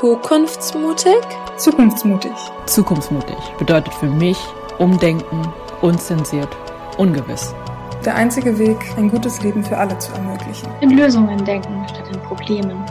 Zukunftsmutig? 0.00 1.20
Zukunftsmutig. 1.58 2.32
Zukunftsmutig 2.64 3.36
bedeutet 3.58 3.92
für 3.92 4.06
mich 4.06 4.38
Umdenken, 4.78 5.46
unzensiert, 5.82 6.48
ungewiss. 6.96 7.54
Der 8.06 8.14
einzige 8.14 8.58
Weg, 8.58 8.78
ein 8.96 9.10
gutes 9.10 9.42
Leben 9.42 9.62
für 9.62 9.76
alle 9.76 9.98
zu 9.98 10.10
ermöglichen. 10.12 10.70
In 10.80 10.96
Lösungen 10.96 11.44
denken 11.44 11.84
statt 11.86 12.08
in 12.10 12.18
Problemen. 12.20 12.82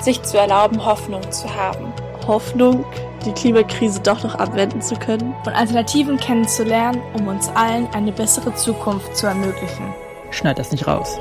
Sich 0.00 0.22
zu 0.22 0.38
erlauben, 0.38 0.86
Hoffnung 0.86 1.32
zu 1.32 1.52
haben. 1.52 1.92
Hoffnung, 2.28 2.84
die 3.26 3.32
Klimakrise 3.32 3.98
doch 3.98 4.22
noch 4.22 4.36
abwenden 4.36 4.82
zu 4.82 4.94
können. 4.94 5.34
Und 5.44 5.52
Alternativen 5.54 6.16
kennenzulernen, 6.16 7.02
um 7.14 7.26
uns 7.26 7.48
allen 7.56 7.88
eine 7.92 8.12
bessere 8.12 8.54
Zukunft 8.54 9.16
zu 9.16 9.26
ermöglichen. 9.26 9.92
Schneid 10.30 10.60
das 10.60 10.70
nicht 10.70 10.86
raus. 10.86 11.18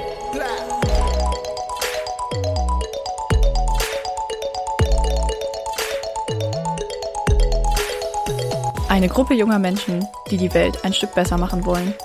Eine 9.02 9.10
Gruppe 9.10 9.34
junger 9.34 9.58
Menschen, 9.58 10.06
die 10.30 10.38
die 10.38 10.54
Welt 10.54 10.86
ein 10.86 10.94
Stück 10.94 11.16
besser 11.16 11.36
machen 11.36 11.66
wollen. 11.66 11.96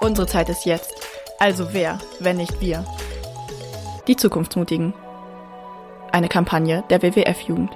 Unsere 0.00 0.26
Zeit 0.26 0.48
ist 0.48 0.66
jetzt. 0.66 0.92
Also 1.38 1.72
wer, 1.72 2.00
wenn 2.18 2.38
nicht 2.38 2.60
wir? 2.60 2.84
Die 4.08 4.16
Zukunftsmutigen. 4.16 4.94
Eine 6.10 6.28
Kampagne 6.28 6.82
der 6.90 7.04
WWF-Jugend. 7.04 7.70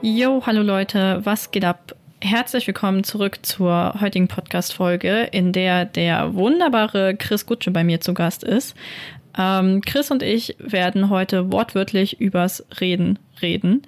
Yo, 0.00 0.42
hallo 0.46 0.62
Leute, 0.62 1.20
was 1.22 1.50
geht 1.50 1.66
ab? 1.66 1.94
Herzlich 2.22 2.66
willkommen 2.66 3.04
zurück 3.04 3.40
zur 3.42 4.00
heutigen 4.00 4.28
Podcast-Folge, 4.28 5.24
in 5.32 5.52
der 5.52 5.84
der 5.84 6.32
wunderbare 6.32 7.14
Chris 7.14 7.44
Gutsche 7.44 7.72
bei 7.72 7.84
mir 7.84 8.00
zu 8.00 8.14
Gast 8.14 8.42
ist. 8.42 8.74
Ähm, 9.38 9.80
Chris 9.82 10.10
und 10.10 10.22
ich 10.22 10.56
werden 10.58 11.10
heute 11.10 11.52
wortwörtlich 11.52 12.20
übers 12.20 12.64
Reden 12.80 13.18
reden. 13.42 13.82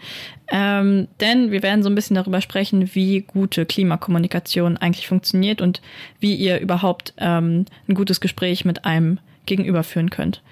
Ähm, 0.51 1.09
denn 1.21 1.51
wir 1.51 1.63
werden 1.63 1.83
so 1.83 1.89
ein 1.89 1.95
bisschen 1.95 2.17
darüber 2.17 2.41
sprechen, 2.41 2.95
wie 2.95 3.21
gute 3.21 3.67
Klimakommunikation 3.67 4.77
eigentlich 4.77 5.09
funktioniert 5.09 5.61
und 5.61 5.81
wie 6.21 6.35
ihr 6.35 6.61
überhaupt 6.61 7.15
ähm, 7.19 7.67
ein 7.89 7.95
gutes 7.95 8.21
Gespräch 8.21 8.65
mit 8.65 8.85
einem 8.85 9.19
Gegenüber 9.47 9.83
führen 9.83 10.11
könnt. 10.11 10.43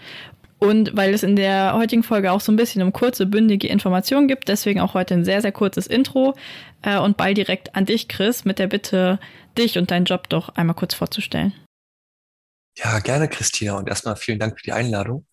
Und 0.59 0.95
weil 0.95 1.15
es 1.15 1.23
in 1.23 1.37
der 1.37 1.73
heutigen 1.75 2.03
Folge 2.03 2.33
auch 2.33 2.41
so 2.41 2.53
ein 2.53 2.57
bisschen 2.57 2.83
um 2.83 2.93
kurze, 2.93 3.25
bündige 3.25 3.69
Informationen 3.69 4.29
gibt, 4.29 4.49
deswegen 4.49 4.81
auch 4.81 4.93
heute 4.93 5.15
ein 5.15 5.25
sehr, 5.25 5.41
sehr 5.41 5.53
kurzes 5.53 5.87
Intro 5.87 6.35
äh, 6.83 6.99
und 6.99 7.17
ball 7.17 7.33
direkt 7.33 7.75
an 7.75 7.87
dich, 7.87 8.09
Chris, 8.09 8.45
mit 8.45 8.59
der 8.59 8.67
Bitte, 8.67 9.19
dich 9.57 9.79
und 9.79 9.91
deinen 9.91 10.05
Job 10.05 10.29
doch 10.29 10.51
einmal 10.51 10.77
kurz 10.77 10.93
vorzustellen. 10.93 11.55
Ja, 12.77 12.99
gerne, 13.01 13.29
Christina. 13.29 13.75
Und 13.75 13.89
erstmal 13.89 14.17
vielen 14.17 14.39
Dank 14.39 14.59
für 14.59 14.65
die 14.65 14.73
Einladung. 14.73 15.27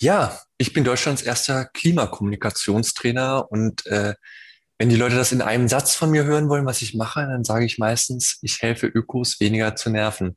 Ja, 0.00 0.40
ich 0.58 0.72
bin 0.72 0.84
Deutschlands 0.84 1.22
erster 1.22 1.66
Klimakommunikationstrainer 1.66 3.50
und 3.50 3.86
äh, 3.86 4.14
wenn 4.78 4.88
die 4.88 4.96
Leute 4.96 5.14
das 5.14 5.30
in 5.30 5.42
einem 5.42 5.68
Satz 5.68 5.94
von 5.94 6.10
mir 6.10 6.24
hören 6.24 6.48
wollen, 6.48 6.66
was 6.66 6.82
ich 6.82 6.94
mache, 6.94 7.20
dann 7.20 7.44
sage 7.44 7.64
ich 7.64 7.78
meistens, 7.78 8.38
ich 8.42 8.62
helfe 8.62 8.88
Ökos 8.88 9.38
weniger 9.38 9.76
zu 9.76 9.90
nerven. 9.90 10.36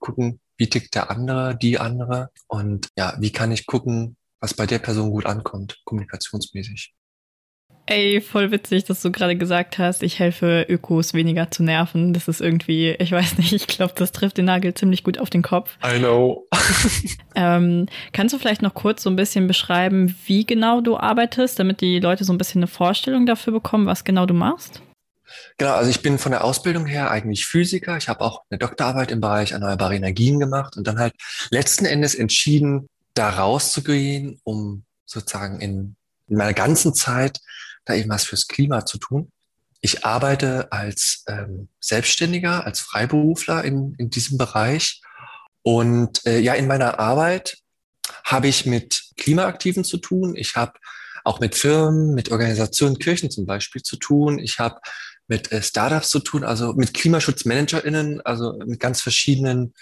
Gucken, 0.00 0.40
wie 0.56 0.68
tickt 0.68 0.94
der 0.94 1.10
andere, 1.10 1.56
die 1.56 1.78
andere 1.78 2.30
und 2.48 2.88
ja, 2.96 3.16
wie 3.20 3.30
kann 3.30 3.52
ich 3.52 3.66
gucken, 3.66 4.16
was 4.40 4.54
bei 4.54 4.66
der 4.66 4.78
Person 4.80 5.10
gut 5.10 5.26
ankommt, 5.26 5.80
kommunikationsmäßig. 5.84 6.92
Ey, 7.90 8.20
voll 8.20 8.52
witzig, 8.52 8.84
dass 8.84 9.02
du 9.02 9.10
gerade 9.10 9.34
gesagt 9.34 9.78
hast, 9.78 10.04
ich 10.04 10.20
helfe 10.20 10.64
Ökos 10.68 11.12
weniger 11.12 11.50
zu 11.50 11.64
nerven. 11.64 12.12
Das 12.12 12.28
ist 12.28 12.40
irgendwie, 12.40 12.90
ich 12.90 13.10
weiß 13.10 13.36
nicht, 13.38 13.52
ich 13.52 13.66
glaube, 13.66 13.94
das 13.96 14.12
trifft 14.12 14.38
den 14.38 14.44
Nagel 14.44 14.74
ziemlich 14.74 15.02
gut 15.02 15.18
auf 15.18 15.28
den 15.28 15.42
Kopf. 15.42 15.76
I 15.84 15.98
know. 15.98 16.46
ähm, 17.34 17.86
kannst 18.12 18.32
du 18.32 18.38
vielleicht 18.38 18.62
noch 18.62 18.74
kurz 18.74 19.02
so 19.02 19.10
ein 19.10 19.16
bisschen 19.16 19.48
beschreiben, 19.48 20.16
wie 20.26 20.46
genau 20.46 20.80
du 20.80 20.98
arbeitest, 20.98 21.58
damit 21.58 21.80
die 21.80 21.98
Leute 21.98 22.22
so 22.22 22.32
ein 22.32 22.38
bisschen 22.38 22.60
eine 22.60 22.68
Vorstellung 22.68 23.26
dafür 23.26 23.54
bekommen, 23.54 23.86
was 23.86 24.04
genau 24.04 24.24
du 24.24 24.34
machst? 24.34 24.82
Genau, 25.58 25.72
also 25.72 25.90
ich 25.90 26.00
bin 26.00 26.18
von 26.18 26.30
der 26.30 26.44
Ausbildung 26.44 26.86
her 26.86 27.10
eigentlich 27.10 27.44
Physiker. 27.44 27.96
Ich 27.96 28.08
habe 28.08 28.20
auch 28.20 28.42
eine 28.50 28.58
Doktorarbeit 28.58 29.10
im 29.10 29.20
Bereich 29.20 29.50
erneuerbare 29.50 29.96
Energien 29.96 30.38
gemacht 30.38 30.76
und 30.76 30.86
dann 30.86 31.00
halt 31.00 31.14
letzten 31.50 31.86
Endes 31.86 32.14
entschieden, 32.14 32.88
da 33.14 33.30
rauszugehen, 33.30 34.38
um 34.44 34.84
sozusagen 35.06 35.60
in, 35.60 35.96
in 36.28 36.36
meiner 36.36 36.54
ganzen 36.54 36.94
Zeit 36.94 37.40
da 37.84 37.94
eben 37.94 38.10
was 38.10 38.24
fürs 38.24 38.48
Klima 38.48 38.84
zu 38.86 38.98
tun. 38.98 39.30
Ich 39.80 40.04
arbeite 40.04 40.70
als 40.72 41.24
ähm, 41.26 41.68
Selbstständiger, 41.80 42.64
als 42.66 42.80
Freiberufler 42.80 43.64
in, 43.64 43.94
in 43.98 44.10
diesem 44.10 44.36
Bereich. 44.36 45.00
Und 45.62 46.24
äh, 46.26 46.38
ja, 46.38 46.54
in 46.54 46.66
meiner 46.66 46.98
Arbeit 46.98 47.58
habe 48.24 48.48
ich 48.48 48.66
mit 48.66 49.02
Klimaaktiven 49.16 49.84
zu 49.84 49.98
tun. 49.98 50.34
Ich 50.36 50.56
habe 50.56 50.74
auch 51.24 51.40
mit 51.40 51.54
Firmen, 51.54 52.14
mit 52.14 52.30
Organisationen, 52.30 52.98
Kirchen 52.98 53.30
zum 53.30 53.46
Beispiel 53.46 53.82
zu 53.82 53.96
tun. 53.96 54.38
Ich 54.38 54.58
habe 54.58 54.80
mit 55.28 55.50
äh, 55.52 55.62
Startups 55.62 56.10
zu 56.10 56.20
tun, 56.20 56.44
also 56.44 56.74
mit 56.74 56.92
KlimaschutzmanagerInnen, 56.92 58.20
also 58.22 58.58
mit 58.66 58.80
ganz 58.80 59.00
verschiedenen 59.00 59.74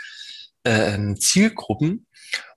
äh, 0.63 1.15
Zielgruppen. 1.17 2.07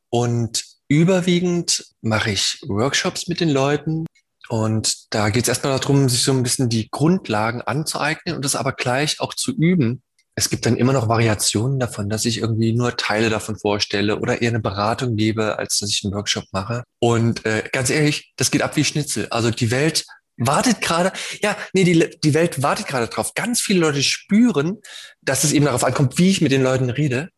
Und 0.09 0.65
überwiegend 0.87 1.85
mache 2.01 2.31
ich 2.31 2.59
Workshops 2.67 3.27
mit 3.27 3.39
den 3.39 3.49
Leuten, 3.49 4.05
und 4.51 5.13
da 5.13 5.29
geht 5.29 5.43
es 5.43 5.47
erstmal 5.47 5.79
darum, 5.79 6.09
sich 6.09 6.23
so 6.23 6.33
ein 6.33 6.43
bisschen 6.43 6.67
die 6.67 6.89
Grundlagen 6.91 7.61
anzueignen 7.61 8.35
und 8.35 8.43
das 8.43 8.57
aber 8.57 8.73
gleich 8.73 9.21
auch 9.21 9.33
zu 9.33 9.53
üben. 9.53 10.03
Es 10.35 10.49
gibt 10.49 10.65
dann 10.65 10.75
immer 10.75 10.91
noch 10.91 11.07
Variationen 11.07 11.79
davon, 11.79 12.09
dass 12.09 12.25
ich 12.25 12.39
irgendwie 12.39 12.73
nur 12.73 12.97
Teile 12.97 13.29
davon 13.29 13.57
vorstelle 13.57 14.19
oder 14.19 14.41
eher 14.41 14.49
eine 14.49 14.59
Beratung 14.59 15.15
gebe, 15.15 15.57
als 15.57 15.79
dass 15.79 15.89
ich 15.91 16.03
einen 16.03 16.13
Workshop 16.13 16.43
mache. 16.51 16.83
Und 16.99 17.45
äh, 17.45 17.63
ganz 17.71 17.89
ehrlich, 17.89 18.33
das 18.35 18.51
geht 18.51 18.61
ab 18.61 18.75
wie 18.75 18.83
Schnitzel. 18.83 19.27
Also 19.29 19.51
die 19.51 19.71
Welt 19.71 20.05
wartet 20.35 20.81
gerade, 20.81 21.13
ja, 21.41 21.55
nee, 21.71 21.85
die, 21.85 22.09
die 22.21 22.33
Welt 22.33 22.61
wartet 22.61 22.87
gerade 22.87 23.07
drauf. 23.07 23.33
Ganz 23.35 23.61
viele 23.61 23.79
Leute 23.79 24.03
spüren, 24.03 24.79
dass 25.21 25.45
es 25.45 25.53
eben 25.53 25.63
darauf 25.63 25.85
ankommt, 25.85 26.17
wie 26.17 26.29
ich 26.29 26.41
mit 26.41 26.51
den 26.51 26.63
Leuten 26.63 26.89
rede. 26.89 27.29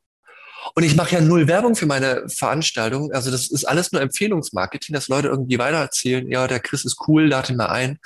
Und 0.76 0.84
ich 0.84 0.96
mache 0.96 1.16
ja 1.16 1.22
null 1.22 1.48
Werbung 1.48 1.76
für 1.76 1.86
meine 1.86 2.24
Veranstaltung. 2.28 3.12
Also 3.12 3.32
das 3.32 3.50
ist 3.52 3.66
alles 3.66 3.92
nur 3.92 4.02
Empfehlungsmarketing, 4.02 4.94
dass 4.94 5.08
Leute 5.08 5.28
irgendwie 5.28 5.60
weitererzählen, 5.60 6.30
ja, 6.30 6.48
der 6.48 6.60
Chris 6.60 6.86
ist 6.86 6.98
cool, 7.08 7.28
lade 7.28 7.54
ihn 7.54 7.58
mal 7.58 7.68
ein. 7.68 8.00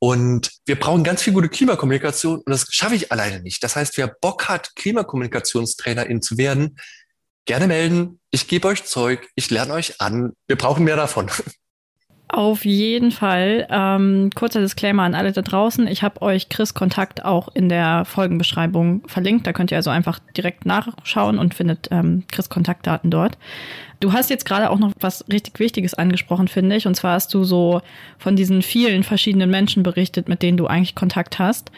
Und 0.00 0.52
wir 0.66 0.78
brauchen 0.78 1.02
ganz 1.02 1.22
viel 1.22 1.32
gute 1.32 1.48
Klimakommunikation 1.48 2.36
und 2.36 2.50
das 2.50 2.66
schaffe 2.70 2.94
ich 2.94 3.10
alleine 3.10 3.40
nicht. 3.40 3.62
Das 3.64 3.74
heißt, 3.74 3.96
wer 3.96 4.06
Bock 4.06 4.48
hat, 4.48 4.76
Klimakommunikationstrainerin 4.76 6.22
zu 6.22 6.38
werden, 6.38 6.78
gerne 7.46 7.66
melden. 7.66 8.20
Ich 8.30 8.46
gebe 8.46 8.68
euch 8.68 8.84
Zeug, 8.84 9.28
ich 9.34 9.50
lerne 9.50 9.72
euch 9.72 10.00
an. 10.00 10.34
Wir 10.46 10.56
brauchen 10.56 10.84
mehr 10.84 10.96
davon. 10.96 11.30
Auf 12.30 12.66
jeden 12.66 13.10
Fall. 13.10 13.66
Ähm, 13.70 14.28
kurzer 14.34 14.60
Disclaimer 14.60 15.02
an 15.04 15.14
alle 15.14 15.32
da 15.32 15.40
draußen. 15.40 15.86
Ich 15.86 16.02
habe 16.02 16.20
euch 16.20 16.50
Chris 16.50 16.74
Kontakt 16.74 17.24
auch 17.24 17.48
in 17.54 17.70
der 17.70 18.04
Folgenbeschreibung 18.04 19.02
verlinkt. 19.06 19.46
Da 19.46 19.54
könnt 19.54 19.70
ihr 19.70 19.78
also 19.78 19.88
einfach 19.88 20.18
direkt 20.36 20.66
nachschauen 20.66 21.38
und 21.38 21.54
findet 21.54 21.88
ähm, 21.90 22.24
Chris 22.30 22.50
Kontaktdaten 22.50 23.10
dort. 23.10 23.38
Du 24.00 24.12
hast 24.12 24.28
jetzt 24.28 24.44
gerade 24.44 24.68
auch 24.68 24.78
noch 24.78 24.92
was 25.00 25.24
richtig 25.32 25.58
Wichtiges 25.58 25.94
angesprochen, 25.94 26.48
finde 26.48 26.76
ich. 26.76 26.86
Und 26.86 26.94
zwar 26.94 27.14
hast 27.14 27.32
du 27.32 27.44
so 27.44 27.80
von 28.18 28.36
diesen 28.36 28.60
vielen 28.60 29.04
verschiedenen 29.04 29.50
Menschen 29.50 29.82
berichtet, 29.82 30.28
mit 30.28 30.42
denen 30.42 30.58
du 30.58 30.66
eigentlich 30.66 30.94
Kontakt 30.94 31.38
hast. 31.38 31.72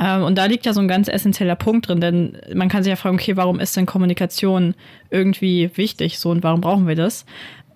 Ähm, 0.00 0.22
und 0.22 0.38
da 0.38 0.44
liegt 0.44 0.66
ja 0.66 0.72
so 0.72 0.80
ein 0.80 0.88
ganz 0.88 1.08
essentieller 1.08 1.56
Punkt 1.56 1.88
drin, 1.88 2.00
denn 2.00 2.38
man 2.54 2.68
kann 2.68 2.84
sich 2.84 2.90
ja 2.90 2.96
fragen, 2.96 3.16
okay, 3.16 3.36
warum 3.36 3.58
ist 3.58 3.76
denn 3.76 3.86
Kommunikation 3.86 4.74
irgendwie 5.10 5.70
wichtig 5.74 6.20
so 6.20 6.30
und 6.30 6.44
warum 6.44 6.60
brauchen 6.60 6.86
wir 6.86 6.94
das? 6.94 7.26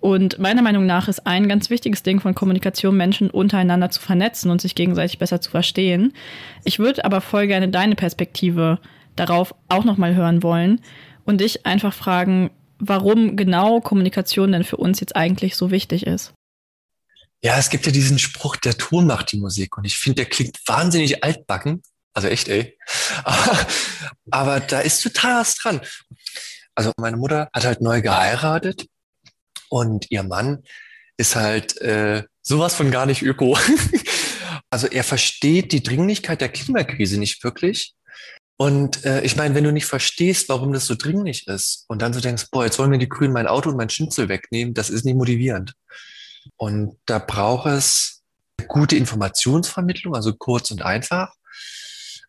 Und 0.00 0.38
meiner 0.38 0.62
Meinung 0.62 0.87
nach 0.87 1.09
ist 1.09 1.27
ein 1.27 1.47
ganz 1.47 1.69
wichtiges 1.69 2.03
Ding 2.03 2.21
von 2.21 2.34
Kommunikation, 2.34 2.97
Menschen 2.97 3.31
untereinander 3.31 3.91
zu 3.91 4.00
vernetzen 4.00 4.50
und 4.50 4.61
sich 4.61 4.75
gegenseitig 4.75 5.19
besser 5.19 5.43
zu 5.43 5.50
verstehen. 5.50 6.15
Ich 6.65 6.79
würde 6.79 7.05
aber 7.05 7.20
voll 7.20 7.47
gerne 7.47 7.69
deine 7.69 7.97
Perspektive 7.97 8.81
darauf 9.14 9.55
auch 9.69 9.85
nochmal 9.85 10.14
hören 10.14 10.43
wollen 10.43 10.81
und 11.26 11.43
dich 11.43 11.67
einfach 11.67 11.93
fragen, 11.93 12.50
warum 12.79 13.37
genau 13.37 13.81
Kommunikation 13.81 14.52
denn 14.52 14.64
für 14.64 14.79
uns 14.79 15.00
jetzt 15.00 15.17
eigentlich 15.17 15.55
so 15.55 15.70
wichtig 15.70 16.06
ist. 16.06 16.32
Ja, 17.43 17.58
es 17.58 17.69
gibt 17.69 17.85
ja 17.85 17.93
diesen 17.93 18.19
Spruch, 18.19 18.56
der 18.56 18.76
Ton 18.76 19.06
macht 19.06 19.32
die 19.32 19.38
Musik. 19.38 19.76
Und 19.76 19.85
ich 19.85 19.96
finde, 19.96 20.17
der 20.17 20.26
klingt 20.26 20.58
wahnsinnig 20.67 21.23
altbacken. 21.25 21.82
Also 22.14 22.29
echt, 22.29 22.49
ey. 22.49 22.76
Aber, 24.31 24.61
da 24.61 24.81
ist 24.81 25.03
total 25.03 25.41
was 25.41 25.56
dran. 25.56 25.81
Also 26.75 26.93
meine 26.96 27.17
Mutter 27.17 27.49
hat 27.53 27.64
halt 27.64 27.81
neu 27.82 28.00
geheiratet 28.00 28.87
und 29.70 30.11
ihr 30.11 30.22
Mann 30.22 30.62
ist 31.17 31.37
halt 31.37 31.81
äh, 31.81 32.25
sowas 32.43 32.75
von 32.75 32.90
gar 32.90 33.06
nicht 33.06 33.22
öko. 33.22 33.56
also 34.70 34.87
er 34.87 35.05
versteht 35.05 35.72
die 35.72 35.82
Dringlichkeit 35.82 36.40
der 36.40 36.49
Klimakrise 36.49 37.19
nicht 37.19 37.43
wirklich. 37.44 37.94
Und 38.56 39.06
äh, 39.06 39.22
ich 39.22 39.37
meine, 39.37 39.55
wenn 39.55 39.64
du 39.64 39.72
nicht 39.72 39.87
verstehst, 39.87 40.50
warum 40.50 40.75
das 40.75 40.87
so 40.87 40.94
dringlich 40.94 41.46
ist 41.46 41.87
und 41.88 42.02
dann 42.02 42.12
so 42.12 42.20
denkst, 42.20 42.49
boah, 42.50 42.64
jetzt 42.64 42.78
wollen 42.78 42.90
mir 42.90 42.99
die 42.99 43.08
Grünen 43.08 43.32
mein 43.32 43.46
Auto 43.46 43.70
und 43.70 43.76
mein 43.76 43.88
Schnitzel 43.88 44.28
wegnehmen, 44.28 44.75
das 44.75 44.90
ist 44.90 45.06
nicht 45.06 45.17
motivierend. 45.17 45.72
Und 46.56 46.99
da 47.06 47.19
braucht 47.19 47.67
es 47.67 48.22
gute 48.69 48.96
Informationsvermittlung, 48.96 50.14
also 50.14 50.34
kurz 50.34 50.70
und 50.70 50.82
einfach. 50.82 51.32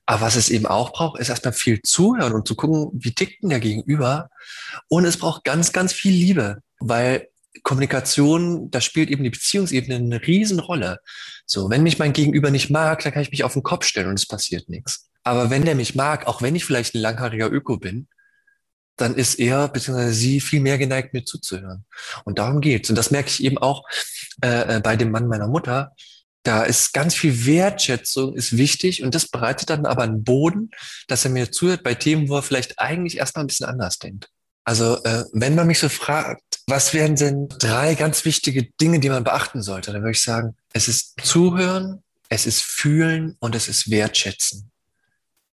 Aber 0.06 0.22
was 0.22 0.36
es 0.36 0.50
eben 0.50 0.66
auch 0.66 0.94
braucht, 0.94 1.20
ist 1.20 1.30
erstmal 1.30 1.54
viel 1.54 1.82
zuhören 1.82 2.34
und 2.34 2.48
zu 2.48 2.56
gucken, 2.56 2.90
wie 2.94 3.14
tickt 3.14 3.44
denn 3.44 3.50
der 3.50 3.60
Gegenüber. 3.60 4.30
Und 4.88 5.06
es 5.06 5.18
braucht 5.18 5.44
ganz, 5.44 5.74
ganz 5.74 5.94
viel 5.94 6.14
Liebe, 6.14 6.62
weil 6.80 7.28
Kommunikation, 7.64 8.72
da 8.72 8.82
spielt 8.82 9.10
eben 9.10 9.24
die 9.24 9.30
Beziehungsebene 9.30 9.96
eine 9.96 10.26
Riesenrolle. 10.26 11.00
So, 11.46 11.70
wenn 11.70 11.84
mich 11.84 12.00
mein 12.00 12.14
Gegenüber 12.14 12.50
nicht 12.50 12.70
mag, 12.70 13.04
dann 13.04 13.12
kann 13.12 13.22
ich 13.22 13.32
mich 13.32 13.44
auf 13.44 13.54
den 13.54 13.64
Kopf 13.64 13.86
stellen 13.86 14.08
und 14.08 14.20
es 14.20 14.28
passiert 14.28 14.70
nichts. 14.70 15.10
Aber 15.24 15.50
wenn 15.50 15.66
der 15.66 15.76
mich 15.76 15.96
mag, 15.96 16.28
auch 16.28 16.42
wenn 16.42 16.56
ich 16.56 16.66
vielleicht 16.66 16.96
ein 16.96 17.02
langhaariger 17.02 17.52
Öko 17.52 17.78
bin, 17.78 18.08
dann 18.98 19.16
ist 19.16 19.40
er 19.40 19.68
bzw. 19.68 20.12
sie 20.12 20.42
viel 20.42 20.62
mehr 20.62 20.78
geneigt, 20.78 21.14
mir 21.14 21.26
zuzuhören. 21.26 21.86
Und 22.24 22.40
darum 22.40 22.62
geht's. 22.62 22.90
Und 22.90 22.96
das 22.96 23.12
merke 23.12 23.30
ich 23.30 23.44
eben 23.44 23.58
auch 23.58 23.84
äh, 24.44 24.78
äh, 24.78 24.80
bei 24.80 24.96
dem 24.96 25.12
Mann 25.12 25.28
meiner 25.28 25.48
Mutter. 25.48 25.94
Da 26.44 26.64
ist 26.64 26.94
ganz 26.94 27.14
viel 27.16 27.46
Wertschätzung, 27.46 28.36
ist 28.36 28.58
wichtig 28.58 29.04
und 29.04 29.14
das 29.14 29.28
bereitet 29.28 29.70
dann 29.70 29.86
aber 29.86 30.04
einen 30.04 30.24
Boden, 30.24 30.72
dass 31.08 31.24
er 31.24 31.32
mir 31.32 31.52
zuhört 31.52 31.84
bei 31.84 31.94
Themen, 31.94 32.30
wo 32.30 32.38
er 32.38 32.42
vielleicht 32.42 32.80
eigentlich 32.80 33.18
erstmal 33.18 33.44
ein 33.44 33.48
bisschen 33.48 33.68
anders 33.68 34.00
denkt. 34.00 34.28
Also 34.64 35.04
äh, 35.04 35.26
wenn 35.34 35.56
man 35.56 35.68
mich 35.68 35.80
so 35.80 35.90
fragt, 35.90 36.51
was 36.68 36.94
wären 36.94 37.16
denn 37.16 37.50
drei 37.50 37.96
ganz 37.96 38.26
wichtige 38.26 38.64
Dinge, 38.80 39.00
die 39.00 39.10
man 39.10 39.24
beachten 39.24 39.62
sollte, 39.62 39.92
dann 39.92 40.02
würde 40.02 40.12
ich 40.12 40.22
sagen, 40.22 40.56
es 40.74 40.88
ist 40.88 41.16
Zuhören, 41.22 42.04
es 42.30 42.46
ist 42.46 42.62
Fühlen 42.62 43.36
und 43.40 43.56
es 43.56 43.68
ist 43.68 43.90
Wertschätzen. 43.92 44.72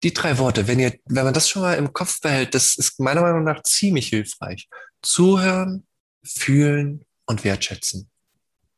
Die 0.02 0.12
drei 0.12 0.38
Worte, 0.38 0.68
wenn 0.68 0.78
ihr, 0.78 0.94
wenn 1.06 1.24
man 1.24 1.34
das 1.34 1.48
schon 1.48 1.62
mal 1.62 1.74
im 1.74 1.92
Kopf 1.92 2.20
behält, 2.20 2.54
das 2.54 2.76
ist 2.76 3.00
meiner 3.00 3.22
Meinung 3.22 3.44
nach 3.44 3.62
ziemlich 3.62 4.08
hilfreich. 4.08 4.68
Zuhören, 5.02 5.86
fühlen 6.22 7.04
und 7.24 7.44
wertschätzen. 7.44 8.10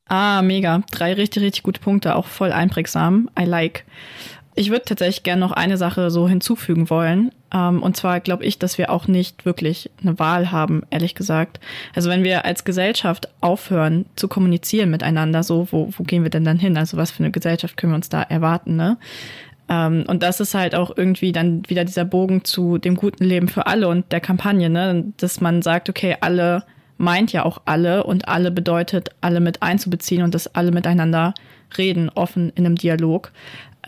Ah, 0.06 0.40
mega. 0.42 0.82
Drei 0.90 1.12
richtig, 1.12 1.42
richtig 1.42 1.62
gute 1.62 1.80
Punkte, 1.80 2.14
auch 2.14 2.26
voll 2.26 2.52
einprägsam. 2.52 3.28
I 3.38 3.44
like. 3.44 3.84
Ich 4.58 4.70
würde 4.70 4.84
tatsächlich 4.84 5.22
gerne 5.22 5.38
noch 5.38 5.52
eine 5.52 5.76
Sache 5.76 6.10
so 6.10 6.28
hinzufügen 6.28 6.90
wollen. 6.90 7.30
Ähm, 7.54 7.80
und 7.80 7.96
zwar 7.96 8.18
glaube 8.18 8.44
ich, 8.44 8.58
dass 8.58 8.76
wir 8.76 8.90
auch 8.90 9.06
nicht 9.06 9.44
wirklich 9.44 9.88
eine 10.02 10.18
Wahl 10.18 10.50
haben, 10.50 10.82
ehrlich 10.90 11.14
gesagt. 11.14 11.60
Also 11.94 12.10
wenn 12.10 12.24
wir 12.24 12.44
als 12.44 12.64
Gesellschaft 12.64 13.28
aufhören 13.40 14.06
zu 14.16 14.26
kommunizieren 14.26 14.90
miteinander, 14.90 15.44
so, 15.44 15.68
wo, 15.70 15.90
wo 15.96 16.02
gehen 16.02 16.24
wir 16.24 16.30
denn 16.30 16.44
dann 16.44 16.58
hin? 16.58 16.76
Also 16.76 16.96
was 16.96 17.12
für 17.12 17.22
eine 17.22 17.30
Gesellschaft 17.30 17.76
können 17.76 17.92
wir 17.92 17.98
uns 17.98 18.08
da 18.08 18.20
erwarten, 18.20 18.74
ne? 18.74 18.98
Ähm, 19.68 20.04
und 20.08 20.24
das 20.24 20.40
ist 20.40 20.54
halt 20.54 20.74
auch 20.74 20.90
irgendwie 20.96 21.30
dann 21.30 21.62
wieder 21.68 21.84
dieser 21.84 22.04
Bogen 22.04 22.42
zu 22.42 22.78
dem 22.78 22.96
guten 22.96 23.24
Leben 23.24 23.46
für 23.46 23.68
alle 23.68 23.86
und 23.86 24.10
der 24.10 24.20
Kampagne, 24.20 24.70
ne? 24.70 25.04
Dass 25.18 25.40
man 25.40 25.62
sagt, 25.62 25.88
okay, 25.88 26.16
alle 26.20 26.64
meint 26.96 27.32
ja 27.32 27.44
auch 27.44 27.62
alle 27.64 28.02
und 28.02 28.26
alle 28.26 28.50
bedeutet, 28.50 29.10
alle 29.20 29.38
mit 29.38 29.62
einzubeziehen 29.62 30.22
und 30.22 30.34
dass 30.34 30.52
alle 30.56 30.72
miteinander 30.72 31.32
reden, 31.76 32.10
offen 32.14 32.50
in 32.54 32.66
einem 32.66 32.76
Dialog. 32.76 33.30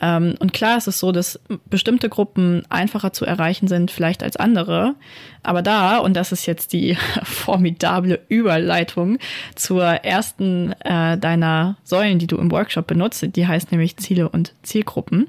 Ähm, 0.00 0.35
und 0.38 0.52
klar 0.52 0.79
ist 0.79 0.88
es 0.88 0.99
so, 0.99 1.12
dass 1.12 1.41
bestimmte 1.69 2.08
Gruppen 2.08 2.62
einfacher 2.69 3.12
zu 3.12 3.25
erreichen 3.25 3.69
sind, 3.69 3.91
vielleicht 3.91 4.23
als 4.23 4.37
andere. 4.37 4.94
Aber 5.43 5.62
da, 5.62 5.99
und 5.99 6.14
das 6.14 6.32
ist 6.32 6.47
jetzt 6.47 6.73
die 6.73 6.97
formidable 7.23 8.20
Überleitung 8.29 9.19
zur 9.55 9.85
ersten 9.85 10.73
äh, 10.81 11.19
deiner 11.19 11.76
Säulen, 11.85 12.19
die 12.19 12.26
du 12.26 12.37
im 12.38 12.50
Workshop 12.50 12.87
benutzt, 12.87 13.25
die 13.37 13.47
heißt 13.47 13.73
nämlich 13.73 13.97
Ziele 13.99 14.29
und 14.29 14.55
Zielgruppen. 14.62 15.29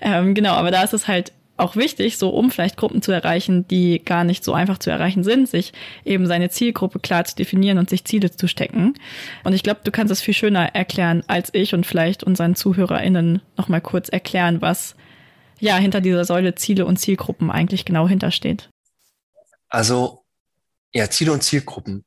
Ähm, 0.00 0.34
genau, 0.34 0.54
aber 0.54 0.70
da 0.70 0.82
ist 0.82 0.94
es 0.94 1.08
halt 1.08 1.32
auch 1.56 1.76
wichtig, 1.76 2.18
so 2.18 2.30
um 2.30 2.50
vielleicht 2.50 2.76
Gruppen 2.76 3.02
zu 3.02 3.12
erreichen, 3.12 3.66
die 3.68 4.02
gar 4.04 4.24
nicht 4.24 4.44
so 4.44 4.52
einfach 4.52 4.78
zu 4.78 4.90
erreichen 4.90 5.24
sind, 5.24 5.48
sich 5.48 5.72
eben 6.04 6.26
seine 6.26 6.50
Zielgruppe 6.50 6.98
klar 6.98 7.24
zu 7.24 7.34
definieren 7.34 7.78
und 7.78 7.88
sich 7.88 8.04
Ziele 8.04 8.30
zu 8.30 8.46
stecken. 8.46 8.94
Und 9.44 9.52
ich 9.54 9.62
glaube, 9.62 9.80
du 9.84 9.90
kannst 9.90 10.12
es 10.12 10.20
viel 10.20 10.34
schöner 10.34 10.74
erklären 10.74 11.22
als 11.26 11.50
ich 11.52 11.74
und 11.74 11.86
vielleicht 11.86 12.24
unseren 12.24 12.56
ZuhörerInnen 12.56 13.40
nochmal 13.56 13.80
kurz 13.80 14.08
erklären, 14.08 14.60
was 14.60 14.96
ja 15.58 15.76
hinter 15.76 16.00
dieser 16.00 16.24
Säule 16.24 16.54
Ziele 16.54 16.84
und 16.84 16.98
Zielgruppen 16.98 17.50
eigentlich 17.50 17.84
genau 17.84 18.08
hintersteht. 18.08 18.68
Also, 19.68 20.24
ja, 20.92 21.08
Ziele 21.10 21.32
und 21.32 21.42
Zielgruppen. 21.42 22.04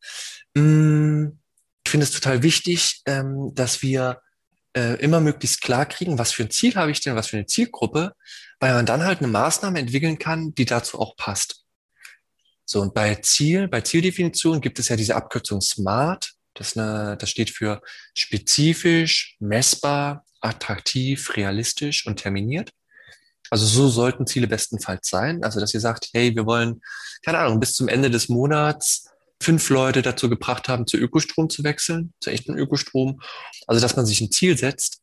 Hm, 0.56 1.40
ich 1.86 1.92
finde 1.92 2.04
es 2.04 2.12
total 2.12 2.44
wichtig, 2.44 3.01
ähm, 3.06 3.51
dass 3.56 3.81
wir 3.81 4.22
äh, 4.75 4.95
immer 5.00 5.19
möglichst 5.19 5.62
klar 5.62 5.86
kriegen, 5.86 6.18
was 6.18 6.31
für 6.31 6.44
ein 6.44 6.51
Ziel 6.51 6.75
habe 6.75 6.92
ich 6.92 7.01
denn, 7.01 7.16
was 7.16 7.27
für 7.27 7.38
eine 7.38 7.45
Zielgruppe, 7.45 8.13
weil 8.60 8.74
man 8.74 8.86
dann 8.86 9.04
halt 9.04 9.19
eine 9.19 9.27
Maßnahme 9.27 9.80
entwickeln 9.80 10.19
kann, 10.19 10.54
die 10.56 10.66
dazu 10.66 11.00
auch 11.00 11.16
passt. 11.16 11.66
So, 12.66 12.81
und 12.81 12.94
bei 12.94 13.16
Ziel, 13.16 13.68
bei 13.68 13.81
Zieldefinition 13.81 14.62
gibt 14.62 14.77
es 14.77 14.89
ja 14.89 14.95
diese 14.95 15.16
Abkürzung 15.16 15.60
SMART. 15.60 16.33
Das, 16.54 16.77
eine, 16.77 17.18
das 17.18 17.30
steht 17.30 17.50
für 17.50 17.81
spezifisch, 18.16 19.38
messbar, 19.39 20.24
attraktiv, 20.39 21.36
realistisch 21.36 22.06
und 22.06 22.18
terminiert. 22.18 22.72
Also 23.50 23.65
so 23.65 23.89
sollten 23.89 24.27
Ziele 24.27 24.48
bestenfalls 24.48 25.10
sein. 25.10 25.44
Also 25.44 25.60
dass 25.60 25.74
ihr 25.74 25.80
sagt, 25.80 26.10
hey, 26.13 26.36
wir 26.36 26.45
wollen, 26.45 26.81
keine 27.24 27.39
Ahnung, 27.39 27.60
bis 27.60 27.74
zum 27.74 27.88
Ende 27.88 28.12
des 28.12 28.30
Monats 28.30 29.08
fünf 29.41 29.69
Leute 29.69 30.01
dazu 30.01 30.30
gebracht 30.30 30.68
haben, 30.68 30.88
zu 30.88 30.97
Ökostrom 30.97 31.50
zu 31.50 31.63
wechseln, 31.63 32.13
zu 32.19 32.30
echten 32.30 32.57
Ökostrom. 32.57 33.21
Also 33.68 33.81
dass 33.81 33.95
man 33.95 34.06
sich 34.06 34.21
ein 34.21 34.31
Ziel 34.31 34.57
setzt. 34.57 35.01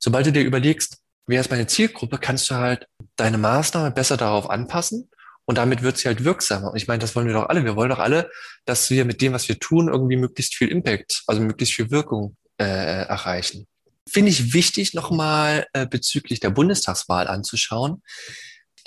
Sobald 0.00 0.26
du 0.26 0.32
dir 0.32 0.42
überlegst, 0.42 0.98
wer 1.26 1.40
ist 1.40 1.50
meine 1.50 1.66
Zielgruppe, 1.66 2.18
kannst 2.18 2.50
du 2.50 2.54
halt 2.56 2.86
deine 3.16 3.38
Maßnahme 3.38 3.90
besser 3.90 4.16
darauf 4.16 4.50
anpassen 4.50 5.08
und 5.44 5.58
damit 5.58 5.82
wird 5.82 5.96
sie 5.96 6.08
halt 6.08 6.24
wirksamer. 6.24 6.72
Und 6.72 6.76
ich 6.76 6.88
meine, 6.88 6.98
das 6.98 7.14
wollen 7.14 7.26
wir 7.26 7.34
doch 7.34 7.48
alle. 7.48 7.64
Wir 7.64 7.76
wollen 7.76 7.90
doch 7.90 8.00
alle, 8.00 8.30
dass 8.64 8.90
wir 8.90 9.04
mit 9.04 9.20
dem, 9.22 9.32
was 9.32 9.48
wir 9.48 9.58
tun, 9.58 9.88
irgendwie 9.88 10.16
möglichst 10.16 10.54
viel 10.54 10.68
Impact, 10.68 11.22
also 11.26 11.40
möglichst 11.40 11.74
viel 11.74 11.90
Wirkung 11.90 12.36
äh, 12.58 12.64
erreichen. 12.64 13.66
Finde 14.08 14.30
ich 14.30 14.52
wichtig, 14.52 14.94
nochmal 14.94 15.66
äh, 15.72 15.86
bezüglich 15.86 16.40
der 16.40 16.50
Bundestagswahl 16.50 17.28
anzuschauen. 17.28 18.02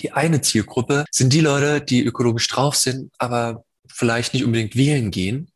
Die 0.01 0.11
eine 0.11 0.41
Zielgruppe 0.41 1.05
sind 1.11 1.33
die 1.33 1.41
Leute, 1.41 1.81
die 1.81 2.03
ökologisch 2.05 2.47
drauf 2.47 2.75
sind, 2.75 3.11
aber 3.17 3.63
vielleicht 3.91 4.33
nicht 4.33 4.45
unbedingt 4.45 4.75
wählen 4.75 5.11
gehen 5.11 5.51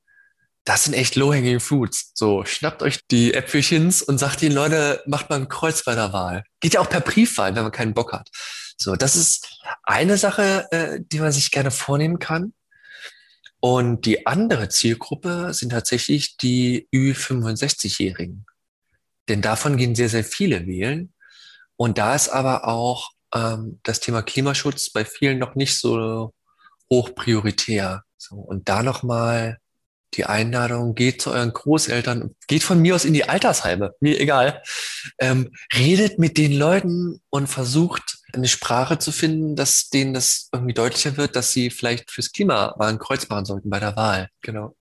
das 0.65 0.85
sind 0.85 0.93
echt 0.93 1.15
low-hanging 1.15 1.59
fruits. 1.59 2.11
So, 2.13 2.45
schnappt 2.45 2.83
euch 2.83 2.99
die 3.11 3.33
Äpfelchens 3.33 4.01
und 4.01 4.17
sagt 4.17 4.41
ihnen, 4.41 4.55
Leute, 4.55 5.03
macht 5.05 5.29
mal 5.29 5.35
ein 5.35 5.49
Kreuz 5.49 5.83
bei 5.83 5.95
der 5.95 6.13
Wahl. 6.13 6.43
Geht 6.61 6.75
ja 6.75 6.79
auch 6.79 6.89
per 6.89 7.01
Briefwahl, 7.01 7.55
wenn 7.55 7.63
man 7.63 7.71
keinen 7.71 7.93
Bock 7.93 8.13
hat. 8.13 8.29
So, 8.77 8.95
das 8.95 9.15
ist 9.15 9.61
eine 9.83 10.17
Sache, 10.17 10.67
äh, 10.71 10.99
die 11.01 11.19
man 11.19 11.31
sich 11.31 11.51
gerne 11.51 11.71
vornehmen 11.71 12.19
kann. 12.19 12.53
Und 13.59 14.05
die 14.05 14.25
andere 14.25 14.69
Zielgruppe 14.69 15.53
sind 15.53 15.69
tatsächlich 15.69 16.37
die 16.37 16.87
Ü65-Jährigen. 16.93 18.45
Denn 19.29 19.41
davon 19.41 19.77
gehen 19.77 19.95
sehr, 19.95 20.09
sehr 20.09 20.23
viele 20.23 20.65
wählen. 20.65 21.13
Und 21.75 21.97
da 21.97 22.15
ist 22.15 22.29
aber 22.29 22.67
auch 22.67 23.11
ähm, 23.33 23.79
das 23.83 23.99
Thema 23.99 24.21
Klimaschutz 24.21 24.91
bei 24.91 25.05
vielen 25.05 25.39
noch 25.39 25.55
nicht 25.55 25.77
so 25.77 26.33
hoch 26.89 27.15
prioritär. 27.15 28.03
So, 28.23 28.35
und 28.35 28.69
da 28.69 28.83
nochmal 28.83 29.57
die 30.13 30.25
Einladung, 30.25 30.95
geht 30.95 31.21
zu 31.21 31.31
euren 31.31 31.51
Großeltern, 31.51 32.35
geht 32.47 32.63
von 32.63 32.79
mir 32.79 32.95
aus 32.95 33.03
in 33.03 33.13
die 33.13 33.27
Altersheime, 33.27 33.91
mir 33.99 34.17
egal. 34.19 34.61
Ähm, 35.19 35.51
redet 35.75 36.19
mit 36.19 36.37
den 36.37 36.53
Leuten 36.53 37.21
und 37.29 37.47
versucht 37.47 38.19
eine 38.31 38.47
Sprache 38.47 38.97
zu 38.97 39.11
finden, 39.11 39.57
dass 39.57 39.89
denen 39.89 40.13
das 40.13 40.47
irgendwie 40.53 40.73
deutlicher 40.73 41.17
wird, 41.17 41.35
dass 41.35 41.51
sie 41.51 41.69
vielleicht 41.69 42.11
fürs 42.11 42.31
Klima 42.31 42.73
mal 42.79 42.89
ein 42.89 42.99
Kreuz 42.99 43.27
machen 43.27 43.45
sollten 43.45 43.69
bei 43.69 43.79
der 43.79 43.97
Wahl. 43.97 44.29
Genau. 44.41 44.75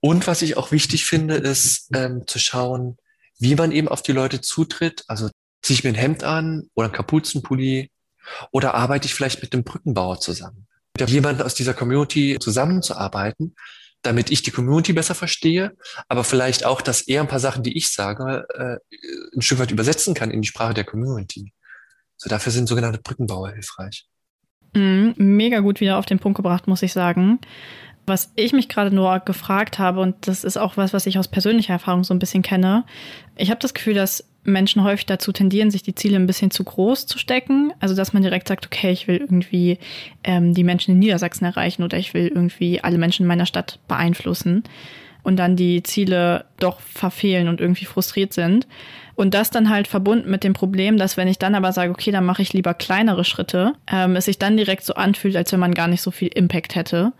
Und 0.00 0.26
was 0.26 0.42
ich 0.42 0.58
auch 0.58 0.70
wichtig 0.70 1.06
finde, 1.06 1.36
ist 1.36 1.88
ähm, 1.94 2.26
zu 2.26 2.38
schauen, 2.38 2.98
wie 3.38 3.54
man 3.54 3.72
eben 3.72 3.88
auf 3.88 4.02
die 4.02 4.12
Leute 4.12 4.42
zutritt. 4.42 5.04
Also 5.08 5.30
ziehe 5.62 5.78
ich 5.78 5.84
mir 5.84 5.90
ein 5.90 5.94
Hemd 5.94 6.24
an 6.24 6.68
oder 6.74 6.88
ein 6.88 6.92
Kapuzenpulli 6.92 7.90
oder 8.50 8.74
arbeite 8.74 9.06
ich 9.06 9.14
vielleicht 9.14 9.40
mit 9.40 9.54
dem 9.54 9.64
Brückenbauer 9.64 10.20
zusammen. 10.20 10.66
Mit 10.98 11.10
jemandem 11.10 11.46
aus 11.46 11.54
dieser 11.54 11.74
Community 11.74 12.38
zusammenzuarbeiten, 12.40 13.54
damit 14.02 14.30
ich 14.30 14.42
die 14.42 14.50
Community 14.50 14.92
besser 14.92 15.14
verstehe, 15.14 15.76
aber 16.08 16.24
vielleicht 16.24 16.64
auch, 16.64 16.80
dass 16.80 17.02
er 17.02 17.20
ein 17.20 17.28
paar 17.28 17.40
Sachen, 17.40 17.62
die 17.62 17.76
ich 17.76 17.90
sage, 17.90 18.46
äh, 18.54 18.76
ein 19.34 19.42
Stück 19.42 19.58
weit 19.58 19.70
übersetzen 19.70 20.14
kann 20.14 20.30
in 20.30 20.42
die 20.42 20.48
Sprache 20.48 20.74
der 20.74 20.84
Community. 20.84 21.52
So 22.16 22.28
dafür 22.28 22.52
sind 22.52 22.68
sogenannte 22.68 23.00
Brückenbauer 23.00 23.52
hilfreich. 23.52 24.06
Mm, 24.74 25.10
mega 25.16 25.60
gut 25.60 25.80
wieder 25.80 25.98
auf 25.98 26.06
den 26.06 26.18
Punkt 26.18 26.36
gebracht, 26.36 26.66
muss 26.66 26.82
ich 26.82 26.92
sagen. 26.92 27.40
Was 28.06 28.32
ich 28.36 28.52
mich 28.52 28.68
gerade 28.68 28.94
nur 28.94 29.20
gefragt 29.20 29.78
habe, 29.78 30.00
und 30.00 30.26
das 30.26 30.44
ist 30.44 30.56
auch 30.56 30.76
was, 30.76 30.92
was 30.92 31.06
ich 31.06 31.18
aus 31.18 31.28
persönlicher 31.28 31.74
Erfahrung 31.74 32.04
so 32.04 32.14
ein 32.14 32.18
bisschen 32.18 32.42
kenne, 32.42 32.84
ich 33.36 33.50
habe 33.50 33.60
das 33.60 33.74
Gefühl, 33.74 33.94
dass 33.94 34.29
Menschen 34.42 34.84
häufig 34.84 35.06
dazu 35.06 35.32
tendieren, 35.32 35.70
sich 35.70 35.82
die 35.82 35.94
Ziele 35.94 36.16
ein 36.16 36.26
bisschen 36.26 36.50
zu 36.50 36.64
groß 36.64 37.06
zu 37.06 37.18
stecken. 37.18 37.72
Also 37.80 37.94
dass 37.94 38.12
man 38.12 38.22
direkt 38.22 38.48
sagt, 38.48 38.66
okay, 38.66 38.90
ich 38.90 39.06
will 39.06 39.18
irgendwie 39.18 39.78
ähm, 40.24 40.54
die 40.54 40.64
Menschen 40.64 40.92
in 40.92 40.98
Niedersachsen 40.98 41.44
erreichen 41.44 41.82
oder 41.82 41.98
ich 41.98 42.14
will 42.14 42.28
irgendwie 42.28 42.82
alle 42.82 42.98
Menschen 42.98 43.22
in 43.22 43.28
meiner 43.28 43.46
Stadt 43.46 43.78
beeinflussen 43.88 44.64
und 45.22 45.36
dann 45.36 45.56
die 45.56 45.82
Ziele 45.82 46.46
doch 46.58 46.80
verfehlen 46.80 47.48
und 47.48 47.60
irgendwie 47.60 47.84
frustriert 47.84 48.32
sind. 48.32 48.66
Und 49.14 49.34
das 49.34 49.50
dann 49.50 49.68
halt 49.68 49.86
verbunden 49.86 50.30
mit 50.30 50.44
dem 50.44 50.54
Problem, 50.54 50.96
dass 50.96 51.18
wenn 51.18 51.28
ich 51.28 51.38
dann 51.38 51.54
aber 51.54 51.72
sage, 51.72 51.90
okay, 51.90 52.10
dann 52.10 52.24
mache 52.24 52.40
ich 52.40 52.54
lieber 52.54 52.72
kleinere 52.72 53.24
Schritte, 53.24 53.74
ähm, 53.92 54.16
es 54.16 54.24
sich 54.24 54.38
dann 54.38 54.56
direkt 54.56 54.84
so 54.84 54.94
anfühlt, 54.94 55.36
als 55.36 55.52
wenn 55.52 55.60
man 55.60 55.74
gar 55.74 55.88
nicht 55.88 56.00
so 56.00 56.10
viel 56.10 56.28
Impact 56.28 56.74
hätte 56.74 57.12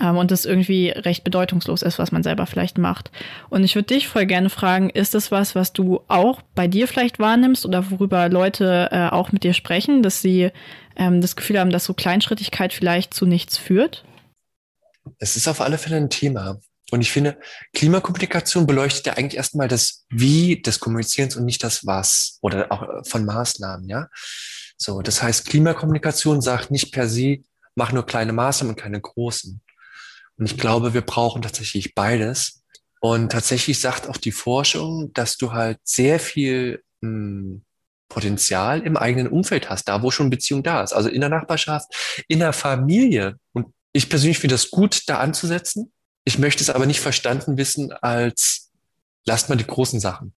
ähm, 0.00 0.16
und 0.16 0.32
es 0.32 0.44
irgendwie 0.44 0.90
recht 0.90 1.24
bedeutungslos 1.24 1.82
ist, 1.82 1.98
was 1.98 2.12
man 2.12 2.22
selber 2.22 2.46
vielleicht 2.46 2.78
macht. 2.78 3.10
Und 3.50 3.64
ich 3.64 3.74
würde 3.74 3.94
dich 3.94 4.08
voll 4.08 4.26
gerne 4.26 4.50
fragen, 4.50 4.90
ist 4.90 5.14
das 5.14 5.30
was, 5.30 5.54
was 5.54 5.72
du 5.72 6.00
auch 6.08 6.42
bei 6.54 6.68
dir 6.68 6.88
vielleicht 6.88 7.18
wahrnimmst 7.18 7.66
oder 7.66 7.90
worüber 7.90 8.28
Leute 8.28 8.88
äh, 8.90 9.08
auch 9.08 9.32
mit 9.32 9.44
dir 9.44 9.54
sprechen, 9.54 10.02
dass 10.02 10.22
sie 10.22 10.50
ähm, 10.96 11.20
das 11.20 11.36
Gefühl 11.36 11.58
haben, 11.58 11.70
dass 11.70 11.84
so 11.84 11.94
Kleinschrittigkeit 11.94 12.72
vielleicht 12.72 13.14
zu 13.14 13.26
nichts 13.26 13.56
führt? 13.56 14.04
Es 15.18 15.36
ist 15.36 15.48
auf 15.48 15.60
alle 15.60 15.78
Fälle 15.78 15.96
ein 15.96 16.10
Thema. 16.10 16.58
Und 16.90 17.02
ich 17.02 17.12
finde, 17.12 17.38
Klimakommunikation 17.74 18.66
beleuchtet 18.66 19.06
ja 19.06 19.12
eigentlich 19.14 19.36
erstmal 19.36 19.68
das 19.68 20.06
Wie 20.08 20.62
des 20.62 20.80
Kommunizierens 20.80 21.36
und 21.36 21.44
nicht 21.44 21.62
das 21.62 21.86
Was 21.86 22.38
oder 22.40 22.72
auch 22.72 22.82
äh, 22.82 23.04
von 23.04 23.24
Maßnahmen, 23.24 23.88
ja. 23.88 24.08
So, 24.80 25.02
das 25.02 25.22
heißt, 25.22 25.46
Klimakommunikation 25.46 26.40
sagt 26.40 26.70
nicht 26.70 26.92
per 26.92 27.08
se, 27.08 27.38
mach 27.74 27.92
nur 27.92 28.06
kleine 28.06 28.32
Maßnahmen 28.32 28.74
und 28.74 28.80
keine 28.80 29.00
großen. 29.00 29.60
Und 30.38 30.46
ich 30.46 30.56
glaube, 30.56 30.94
wir 30.94 31.02
brauchen 31.02 31.42
tatsächlich 31.42 31.94
beides. 31.94 32.62
Und 33.00 33.32
tatsächlich 33.32 33.80
sagt 33.80 34.08
auch 34.08 34.16
die 34.16 34.32
Forschung, 34.32 35.12
dass 35.12 35.36
du 35.36 35.52
halt 35.52 35.78
sehr 35.84 36.18
viel 36.18 36.82
mh, 37.00 37.08
hm, 37.08 37.64
Potenzial 38.08 38.80
im 38.80 38.96
eigenen 38.96 39.28
Umfeld 39.28 39.68
hast, 39.68 39.84
da 39.84 40.02
wo 40.02 40.10
schon 40.10 40.30
Beziehung 40.30 40.62
da 40.62 40.82
ist. 40.82 40.94
Also 40.94 41.08
in 41.08 41.20
der 41.20 41.28
Nachbarschaft, 41.30 42.24
in 42.26 42.38
der 42.38 42.52
Familie. 42.52 43.36
Und 43.52 43.66
ich 43.92 44.08
persönlich 44.08 44.38
finde 44.38 44.54
das 44.54 44.70
gut, 44.70 45.02
da 45.08 45.18
anzusetzen. 45.18 45.92
Ich 46.24 46.38
möchte 46.38 46.62
es 46.62 46.70
aber 46.70 46.86
nicht 46.86 47.00
verstanden 47.00 47.58
wissen 47.58 47.92
als, 47.92 48.70
lasst 49.26 49.48
mal 49.48 49.56
die 49.56 49.66
großen 49.66 50.00
Sachen. 50.00 50.32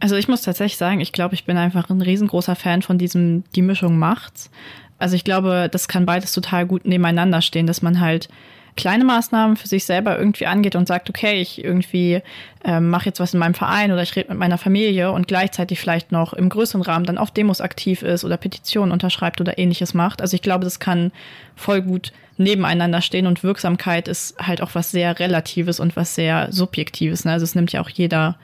Also 0.00 0.16
ich 0.16 0.28
muss 0.28 0.42
tatsächlich 0.42 0.78
sagen, 0.78 1.00
ich 1.00 1.12
glaube, 1.12 1.34
ich 1.34 1.44
bin 1.44 1.58
einfach 1.58 1.90
ein 1.90 2.00
riesengroßer 2.00 2.56
Fan 2.56 2.80
von 2.80 2.96
diesem, 2.96 3.44
die 3.54 3.62
Mischung 3.62 3.98
macht's. 3.98 4.50
Also 4.98 5.14
ich 5.14 5.24
glaube, 5.24 5.68
das 5.70 5.88
kann 5.88 6.06
beides 6.06 6.32
total 6.32 6.66
gut 6.66 6.86
nebeneinander 6.86 7.42
stehen, 7.42 7.66
dass 7.66 7.82
man 7.82 8.00
halt 8.00 8.28
kleine 8.76 9.04
Maßnahmen 9.04 9.56
für 9.56 9.68
sich 9.68 9.84
selber 9.84 10.18
irgendwie 10.18 10.46
angeht 10.46 10.74
und 10.76 10.88
sagt, 10.88 11.08
okay, 11.10 11.40
ich 11.40 11.62
irgendwie 11.62 12.22
ähm, 12.64 12.90
mache 12.90 13.06
jetzt 13.06 13.20
was 13.20 13.34
in 13.34 13.40
meinem 13.40 13.54
Verein 13.54 13.92
oder 13.92 14.02
ich 14.02 14.14
rede 14.16 14.30
mit 14.30 14.38
meiner 14.38 14.58
Familie 14.58 15.12
und 15.12 15.28
gleichzeitig 15.28 15.80
vielleicht 15.80 16.12
noch 16.12 16.32
im 16.32 16.48
größeren 16.48 16.82
Rahmen 16.82 17.06
dann 17.06 17.18
auf 17.18 17.30
Demos 17.30 17.60
aktiv 17.60 18.02
ist 18.02 18.24
oder 18.24 18.36
Petitionen 18.36 18.92
unterschreibt 18.92 19.40
oder 19.40 19.58
ähnliches 19.58 19.94
macht. 19.94 20.22
Also 20.22 20.34
ich 20.34 20.42
glaube, 20.42 20.64
das 20.64 20.80
kann 20.80 21.12
voll 21.56 21.82
gut 21.82 22.12
nebeneinander 22.36 23.02
stehen 23.02 23.26
und 23.26 23.42
Wirksamkeit 23.42 24.08
ist 24.08 24.38
halt 24.38 24.62
auch 24.62 24.74
was 24.74 24.90
sehr 24.90 25.18
Relatives 25.18 25.78
und 25.78 25.96
was 25.96 26.14
sehr 26.14 26.50
Subjektives. 26.50 27.24
Ne? 27.24 27.32
Also 27.32 27.44
es 27.44 27.54
nimmt 27.54 27.72
ja 27.72 27.82
auch 27.82 27.90
jeder 27.90 28.38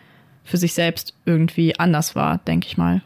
für 0.45 0.59
sich 0.59 0.75
selbst 0.75 1.14
irgendwie 1.25 1.78
anders 1.78 2.14
wahr, 2.14 2.40
denke 2.47 2.66
ich 2.68 2.76
mal. 2.76 3.02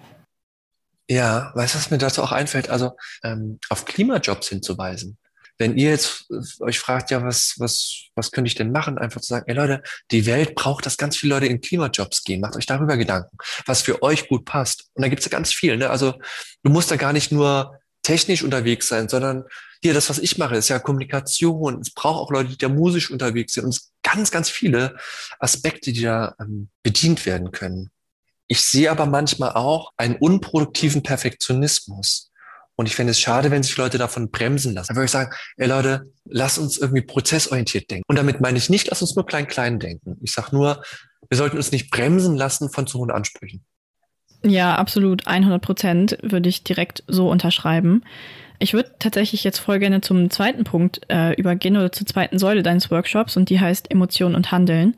Ja, 1.09 1.51
weißt 1.55 1.75
du, 1.75 1.79
was 1.79 1.91
mir 1.91 1.99
dazu 1.99 2.23
auch 2.23 2.31
einfällt? 2.31 2.71
Also 2.71 2.93
ähm, 3.25 3.59
auf 3.69 3.85
Klimajobs 3.85 4.49
hinzuweisen. 4.49 5.19
Wenn 5.61 5.77
ihr 5.77 5.91
jetzt 5.91 6.25
äh, 6.31 6.65
euch 6.65 6.79
fragt, 6.79 7.11
ja, 7.11 7.23
was, 7.23 7.55
was, 7.59 8.07
was 8.15 8.31
könnte 8.33 8.49
ich 8.49 8.55
denn 8.55 8.73
machen? 8.73 8.97
Einfach 8.97 9.21
zu 9.21 9.29
sagen, 9.29 9.45
ey 9.47 9.55
Leute, 9.55 9.83
die 10.11 10.25
Welt 10.25 10.55
braucht, 10.55 10.87
dass 10.87 10.97
ganz 10.97 11.19
viele 11.19 11.35
Leute 11.35 11.47
in 11.47 11.61
Klimajobs 11.61 12.25
gehen. 12.25 12.41
Macht 12.41 12.57
euch 12.57 12.67
darüber 12.67 12.97
Gedanken, 12.97 13.37
was 13.67 13.83
für 13.83 14.03
euch 14.03 14.27
gut 14.29 14.47
passt. 14.47 14.87
Und 14.95 15.03
da 15.03 15.09
gibt's 15.09 15.27
ja 15.27 15.31
ganz 15.31 15.53
viel. 15.53 15.77
Ne? 15.77 15.91
Also 15.91 16.15
du 16.63 16.71
musst 16.71 16.91
da 16.91 16.97
gar 16.97 17.13
nicht 17.13 17.31
nur 17.31 17.79
technisch 18.03 18.43
unterwegs 18.43 18.89
sein, 18.89 19.11
sondern 19.11 19.45
hier, 19.83 19.95
das, 19.95 20.11
was 20.11 20.19
ich 20.19 20.37
mache, 20.39 20.57
ist 20.57 20.69
ja 20.69 20.79
Kommunikation. 20.79 21.81
Es 21.81 21.91
braucht 21.91 22.21
auch 22.21 22.31
Leute, 22.31 22.51
die 22.51 22.59
da 22.59 22.69
musisch 22.69 23.11
unterwegs 23.11 23.55
sind. 23.55 23.65
Und 23.65 23.71
es 23.71 23.93
ganz, 24.03 24.31
ganz 24.31 24.49
viele 24.51 24.97
Aspekte, 25.39 25.93
die 25.93 26.03
da 26.03 26.35
ähm, 26.41 26.71
bedient 26.83 27.25
werden 27.27 27.51
können. 27.51 27.91
Ich 28.49 28.63
sehe 28.63 28.91
aber 28.91 29.07
manchmal 29.07 29.53
auch 29.53 29.93
einen 29.97 30.17
unproduktiven 30.17 31.03
Perfektionismus. 31.03 32.30
Und 32.81 32.87
ich 32.87 32.97
fände 32.97 33.11
es 33.11 33.21
schade, 33.21 33.51
wenn 33.51 33.63
sich 33.63 33.77
Leute 33.77 33.99
davon 33.99 34.31
bremsen 34.31 34.73
lassen. 34.73 34.89
Dann 34.89 34.97
würde 34.97 35.05
ich 35.05 35.11
sagen, 35.11 35.35
ey 35.59 35.69
Leute, 35.69 36.11
lass 36.25 36.57
uns 36.57 36.79
irgendwie 36.79 37.03
prozessorientiert 37.03 37.91
denken. 37.91 38.05
Und 38.09 38.17
damit 38.17 38.41
meine 38.41 38.57
ich 38.57 38.71
nicht, 38.71 38.89
lass 38.89 39.03
uns 39.03 39.15
nur 39.15 39.27
klein-klein 39.27 39.79
denken. 39.79 40.17
Ich 40.23 40.33
sage 40.33 40.57
nur, 40.57 40.83
wir 41.29 41.37
sollten 41.37 41.59
uns 41.59 41.73
nicht 41.73 41.91
bremsen 41.91 42.39
lassen 42.39 42.71
von 42.71 42.87
zu 42.87 42.99
hohen 42.99 43.11
Ansprüchen. 43.11 43.67
Ja, 44.43 44.77
absolut. 44.77 45.27
100 45.27 45.61
Prozent 45.61 46.19
würde 46.23 46.49
ich 46.49 46.65
direkt 46.65 47.03
so 47.07 47.31
unterschreiben. 47.31 48.03
Ich 48.63 48.75
würde 48.75 48.91
tatsächlich 48.99 49.43
jetzt 49.43 49.59
voll 49.59 49.79
gerne 49.79 50.03
zum 50.03 50.29
zweiten 50.29 50.65
Punkt 50.65 51.01
äh, 51.09 51.33
übergehen 51.37 51.79
oder 51.79 51.93
zur 51.93 52.07
zweiten 52.07 52.39
Säule 52.39 52.63
deines 52.63 52.91
Workshops 52.91 53.39
und 53.39 53.49
die 53.49 53.59
heißt 53.59 53.91
Emotion 53.91 54.35
und 54.35 54.53
Handeln. 54.53 54.97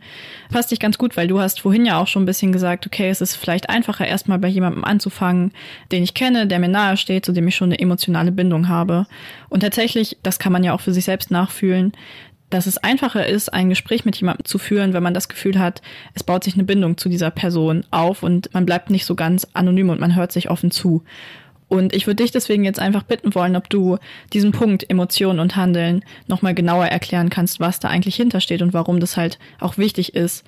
Passt 0.50 0.72
dich 0.72 0.80
ganz 0.80 0.98
gut, 0.98 1.16
weil 1.16 1.28
du 1.28 1.38
hast 1.38 1.60
vorhin 1.60 1.86
ja 1.86 1.98
auch 1.98 2.08
schon 2.08 2.24
ein 2.24 2.26
bisschen 2.26 2.50
gesagt, 2.50 2.86
okay, 2.86 3.08
es 3.08 3.20
ist 3.20 3.36
vielleicht 3.36 3.70
einfacher, 3.70 4.04
erstmal 4.04 4.40
bei 4.40 4.48
jemandem 4.48 4.82
anzufangen, 4.82 5.52
den 5.92 6.02
ich 6.02 6.14
kenne, 6.14 6.48
der 6.48 6.58
mir 6.58 6.68
nahe 6.68 6.96
steht, 6.96 7.24
zu 7.24 7.30
dem 7.30 7.46
ich 7.46 7.54
schon 7.54 7.68
eine 7.68 7.78
emotionale 7.78 8.32
Bindung 8.32 8.66
habe. 8.66 9.06
Und 9.48 9.60
tatsächlich, 9.60 10.18
das 10.24 10.40
kann 10.40 10.50
man 10.52 10.64
ja 10.64 10.74
auch 10.74 10.80
für 10.80 10.92
sich 10.92 11.04
selbst 11.04 11.30
nachfühlen, 11.30 11.92
dass 12.52 12.66
es 12.66 12.78
einfacher 12.78 13.26
ist, 13.26 13.52
ein 13.52 13.68
Gespräch 13.68 14.04
mit 14.04 14.16
jemandem 14.16 14.44
zu 14.44 14.58
führen, 14.58 14.92
wenn 14.92 15.02
man 15.02 15.14
das 15.14 15.28
Gefühl 15.28 15.58
hat, 15.58 15.82
es 16.14 16.22
baut 16.22 16.44
sich 16.44 16.54
eine 16.54 16.64
Bindung 16.64 16.96
zu 16.96 17.08
dieser 17.08 17.30
Person 17.30 17.84
auf 17.90 18.22
und 18.22 18.52
man 18.54 18.66
bleibt 18.66 18.90
nicht 18.90 19.06
so 19.06 19.14
ganz 19.14 19.46
anonym 19.54 19.90
und 19.90 20.00
man 20.00 20.14
hört 20.14 20.32
sich 20.32 20.50
offen 20.50 20.70
zu. 20.70 21.02
Und 21.68 21.94
ich 21.94 22.06
würde 22.06 22.22
dich 22.22 22.30
deswegen 22.30 22.64
jetzt 22.64 22.78
einfach 22.78 23.02
bitten 23.02 23.34
wollen, 23.34 23.56
ob 23.56 23.70
du 23.70 23.96
diesen 24.34 24.52
Punkt 24.52 24.88
Emotionen 24.90 25.40
und 25.40 25.56
Handeln 25.56 26.04
nochmal 26.26 26.54
genauer 26.54 26.86
erklären 26.86 27.30
kannst, 27.30 27.60
was 27.60 27.80
da 27.80 27.88
eigentlich 27.88 28.16
hintersteht 28.16 28.60
und 28.60 28.74
warum 28.74 29.00
das 29.00 29.16
halt 29.16 29.38
auch 29.58 29.78
wichtig 29.78 30.14
ist, 30.14 30.44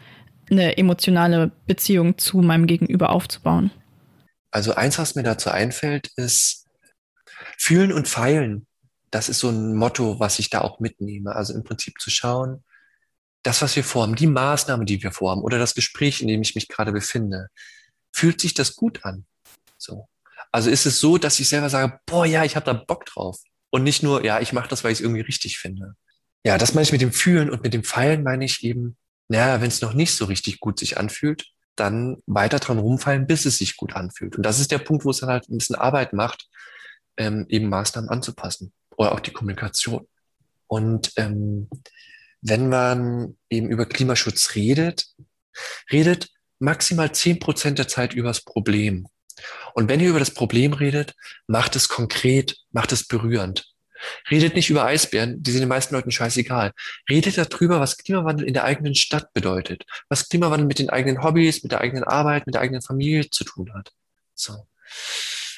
eine 0.50 0.76
emotionale 0.76 1.50
Beziehung 1.66 2.18
zu 2.18 2.38
meinem 2.38 2.66
Gegenüber 2.66 3.10
aufzubauen. 3.10 3.70
Also 4.50 4.74
eins, 4.74 4.98
was 4.98 5.14
mir 5.14 5.22
dazu 5.22 5.50
einfällt, 5.50 6.10
ist 6.16 6.66
fühlen 7.56 7.92
und 7.92 8.06
feilen. 8.06 8.66
Das 9.14 9.28
ist 9.28 9.38
so 9.38 9.48
ein 9.48 9.76
Motto, 9.76 10.18
was 10.18 10.40
ich 10.40 10.50
da 10.50 10.62
auch 10.62 10.80
mitnehme. 10.80 11.36
Also 11.36 11.54
im 11.54 11.62
Prinzip 11.62 12.00
zu 12.00 12.10
schauen, 12.10 12.64
das, 13.44 13.62
was 13.62 13.76
wir 13.76 13.84
vorhaben, 13.84 14.16
die 14.16 14.26
Maßnahme, 14.26 14.84
die 14.84 15.04
wir 15.04 15.12
vorhaben 15.12 15.42
oder 15.42 15.56
das 15.56 15.76
Gespräch, 15.76 16.20
in 16.20 16.26
dem 16.26 16.42
ich 16.42 16.56
mich 16.56 16.66
gerade 16.66 16.90
befinde, 16.90 17.46
fühlt 18.12 18.40
sich 18.40 18.54
das 18.54 18.74
gut 18.74 19.04
an? 19.04 19.24
So. 19.78 20.08
Also 20.50 20.68
ist 20.68 20.84
es 20.84 20.98
so, 20.98 21.16
dass 21.16 21.38
ich 21.38 21.48
selber 21.48 21.70
sage, 21.70 22.00
boah, 22.06 22.26
ja, 22.26 22.42
ich 22.42 22.56
habe 22.56 22.66
da 22.66 22.72
Bock 22.72 23.06
drauf. 23.06 23.38
Und 23.70 23.84
nicht 23.84 24.02
nur, 24.02 24.24
ja, 24.24 24.40
ich 24.40 24.52
mache 24.52 24.66
das, 24.66 24.82
weil 24.82 24.90
ich 24.90 24.98
es 24.98 25.04
irgendwie 25.04 25.20
richtig 25.20 25.58
finde. 25.58 25.94
Ja, 26.44 26.58
das 26.58 26.74
meine 26.74 26.82
ich 26.82 26.90
mit 26.90 27.00
dem 27.00 27.12
Fühlen 27.12 27.50
und 27.50 27.62
mit 27.62 27.72
dem 27.72 27.84
Feilen 27.84 28.24
meine 28.24 28.44
ich 28.44 28.64
eben, 28.64 28.96
naja, 29.28 29.60
wenn 29.60 29.68
es 29.68 29.80
noch 29.80 29.94
nicht 29.94 30.16
so 30.16 30.24
richtig 30.24 30.58
gut 30.58 30.80
sich 30.80 30.98
anfühlt, 30.98 31.52
dann 31.76 32.16
weiter 32.26 32.58
dran 32.58 32.80
rumfallen, 32.80 33.28
bis 33.28 33.44
es 33.44 33.58
sich 33.58 33.76
gut 33.76 33.94
anfühlt. 33.94 34.34
Und 34.34 34.42
das 34.42 34.58
ist 34.58 34.72
der 34.72 34.78
Punkt, 34.78 35.04
wo 35.04 35.10
es 35.10 35.18
dann 35.18 35.30
halt 35.30 35.48
ein 35.48 35.58
bisschen 35.58 35.76
Arbeit 35.76 36.14
macht, 36.14 36.48
ähm, 37.16 37.46
eben 37.48 37.68
Maßnahmen 37.68 38.10
anzupassen 38.10 38.72
oder 38.96 39.12
auch 39.12 39.20
die 39.20 39.32
Kommunikation. 39.32 40.06
Und 40.66 41.12
ähm, 41.16 41.68
wenn 42.40 42.68
man 42.68 43.36
eben 43.48 43.68
über 43.68 43.86
Klimaschutz 43.86 44.54
redet, 44.54 45.06
redet 45.90 46.28
maximal 46.58 47.12
zehn 47.12 47.38
Prozent 47.38 47.78
der 47.78 47.88
Zeit 47.88 48.14
übers 48.14 48.42
Problem. 48.42 49.06
Und 49.74 49.88
wenn 49.88 50.00
ihr 50.00 50.10
über 50.10 50.18
das 50.18 50.32
Problem 50.32 50.72
redet, 50.72 51.14
macht 51.46 51.76
es 51.76 51.88
konkret, 51.88 52.56
macht 52.70 52.92
es 52.92 53.06
berührend. 53.06 53.74
Redet 54.30 54.54
nicht 54.54 54.70
über 54.70 54.84
Eisbären, 54.84 55.42
die 55.42 55.50
sind 55.50 55.60
den 55.60 55.68
meisten 55.68 55.94
Leuten 55.94 56.10
scheißegal. 56.10 56.72
Redet 57.08 57.38
darüber, 57.38 57.80
was 57.80 57.96
Klimawandel 57.96 58.46
in 58.46 58.54
der 58.54 58.64
eigenen 58.64 58.94
Stadt 58.94 59.32
bedeutet, 59.32 59.84
was 60.08 60.28
Klimawandel 60.28 60.66
mit 60.66 60.78
den 60.78 60.90
eigenen 60.90 61.22
Hobbys, 61.22 61.62
mit 61.62 61.72
der 61.72 61.80
eigenen 61.80 62.04
Arbeit, 62.04 62.46
mit 62.46 62.54
der 62.54 62.62
eigenen 62.62 62.82
Familie 62.82 63.30
zu 63.30 63.44
tun 63.44 63.72
hat. 63.72 63.92
So. 64.34 64.66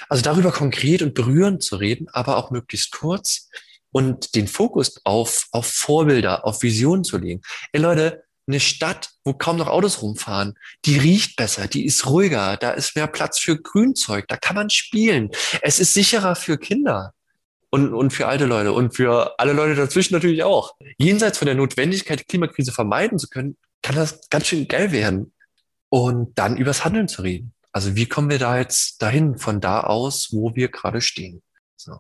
Also 0.09 0.23
darüber 0.23 0.53
konkret 0.53 1.03
und 1.03 1.15
berührend 1.15 1.63
zu 1.63 1.77
reden, 1.77 2.09
aber 2.13 2.37
auch 2.37 2.51
möglichst 2.51 2.93
kurz 2.93 3.49
und 3.91 4.35
den 4.35 4.49
Fokus 4.49 5.01
auf, 5.05 5.47
auf 5.53 5.67
Vorbilder, 5.67 6.45
auf 6.45 6.63
Visionen 6.63 7.05
zu 7.05 7.19
legen. 7.19 7.41
Ey 7.73 7.81
Leute, 7.81 8.25
eine 8.47 8.61
Stadt, 8.61 9.11
wo 9.25 9.33
kaum 9.33 9.57
noch 9.57 9.69
Autos 9.69 10.03
rumfahren, 10.03 10.55
die 10.85 10.99
riecht 10.99 11.37
besser, 11.37 11.67
die 11.67 11.85
ist 11.85 12.07
ruhiger, 12.07 12.57
da 12.57 12.71
ist 12.71 12.95
mehr 12.95 13.09
Platz 13.09 13.41
für 13.41 13.61
Grünzeug, 13.61 14.29
da 14.29 14.37
kann 14.37 14.55
man 14.55 14.71
spielen. 14.71 15.31
Es 15.63 15.81
ist 15.81 15.95
sicherer 15.95 16.37
für 16.37 16.57
Kinder 16.57 17.13
und, 17.71 17.93
und 17.93 18.13
für 18.13 18.29
alte 18.29 18.47
Leute 18.47 18.73
und 18.73 18.95
für 18.95 19.39
alle 19.39 19.53
Leute 19.53 19.75
dazwischen 19.75 20.15
natürlich 20.15 20.45
auch. 20.45 20.75
Jenseits 20.99 21.39
von 21.39 21.47
der 21.47 21.57
Notwendigkeit, 21.57 22.21
die 22.21 22.25
Klimakrise 22.25 22.73
vermeiden 22.73 23.19
zu 23.19 23.29
können, 23.29 23.57
kann 23.83 23.97
das 23.97 24.29
ganz 24.31 24.47
schön 24.47 24.69
geil 24.69 24.93
werden. 24.93 25.33
Und 25.89 26.37
dann 26.37 26.57
übers 26.57 26.85
Handeln 26.85 27.07
zu 27.07 27.23
reden. 27.23 27.53
Also 27.77 27.95
wie 27.95 28.07
kommen 28.07 28.31
wir 28.31 28.39
da 28.39 28.57
jetzt 28.57 29.03
dahin, 29.03 29.37
von 29.37 29.61
da 29.61 29.81
aus, 29.81 30.31
wo 30.33 30.55
wir 30.55 30.69
gerade 30.69 31.03
stehen? 31.03 31.43
So. 31.77 31.99